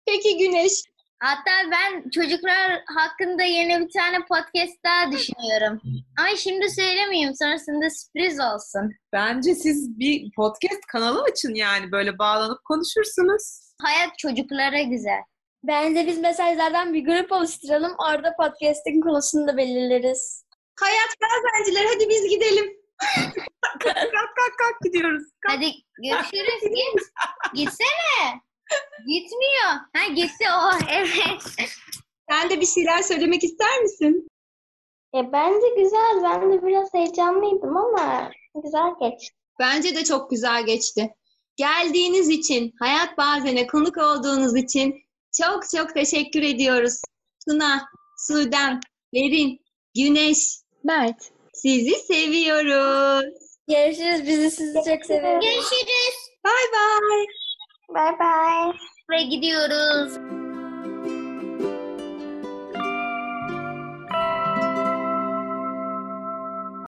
Peki 0.06 0.38
Güneş, 0.38 0.82
Hatta 1.18 1.70
ben 1.70 2.11
çocuklar 2.11 2.82
hakkında 2.87 3.42
yeni 3.42 3.80
bir 3.80 3.92
tane 3.92 4.18
podcast 4.18 4.85
daha 4.85 5.12
düşünüyorum. 5.12 5.80
Ama 6.18 6.37
şimdi 6.37 6.70
söylemeyeyim 6.70 7.35
sonrasında 7.35 7.90
sürpriz 7.90 8.40
olsun. 8.40 8.92
Bence 9.12 9.54
siz 9.54 9.98
bir 9.98 10.30
podcast 10.37 10.87
kanalı 10.92 11.22
açın 11.22 11.54
yani 11.54 11.92
böyle 11.92 12.18
bağlanıp 12.18 12.64
konuşursunuz. 12.64 13.72
Hayat 13.82 14.18
çocuklara 14.18 14.82
güzel. 14.82 15.20
Bence 15.62 16.06
biz 16.06 16.18
mesajlardan 16.18 16.94
bir 16.94 17.04
grup 17.04 17.32
oluşturalım. 17.32 17.92
Orada 18.09 18.37
podcast'in 18.37 19.00
konusunu 19.00 19.48
da 19.48 19.56
belirleriz. 19.56 20.44
hayat 20.80 21.09
gazenciler 21.20 21.87
hadi 21.94 22.09
biz 22.09 22.30
gidelim. 22.30 22.86
Kalk 23.78 24.12
kalk 24.12 24.59
kalk 24.59 24.80
gidiyoruz. 24.85 25.22
Hadi 25.46 25.72
görüşürüz 25.98 26.62
git. 26.62 27.02
Gitsene. 27.54 28.40
Gitmiyor. 29.06 29.70
Ha 29.96 30.06
gitti 30.14 30.44
o 30.56 30.70
evet. 30.90 31.42
Sen 32.30 32.50
de 32.50 32.61
bir 32.61 32.66
şeyler 32.66 33.02
söylemek 33.02 33.44
ister 33.44 33.82
misin? 33.82 34.28
Ya 35.14 35.32
bence 35.32 35.66
güzel. 35.76 36.22
Ben 36.22 36.52
de 36.52 36.66
biraz 36.66 36.94
heyecanlıydım 36.94 37.76
ama 37.76 38.30
güzel 38.64 38.90
geçti. 39.00 39.35
Bence 39.59 39.96
de 39.96 40.04
çok 40.04 40.30
güzel 40.30 40.66
geçti. 40.66 41.14
Geldiğiniz 41.56 42.28
için, 42.28 42.72
Hayat 42.78 43.18
Bazen'e 43.18 43.66
konuk 43.66 43.96
olduğunuz 43.96 44.56
için 44.56 44.94
çok 45.40 45.62
çok 45.76 45.94
teşekkür 45.94 46.42
ediyoruz. 46.42 47.00
Tuna, 47.48 47.88
Sudem, 48.18 48.80
Berin, 49.14 49.61
Güneş, 49.94 50.38
Mert. 50.85 51.30
Sizi 51.56 51.94
seviyoruz. 51.94 53.34
Görüşürüz. 53.68 54.26
Bizi 54.26 54.50
sizi 54.50 54.74
çok 54.74 55.06
seviyoruz. 55.06 55.44
Görüşürüz. 55.46 56.16
Bay 56.44 56.64
bay. 56.72 57.26
Bye 57.88 58.18
bye. 58.18 58.78
Ve 59.10 59.22
gidiyoruz. 59.22 60.45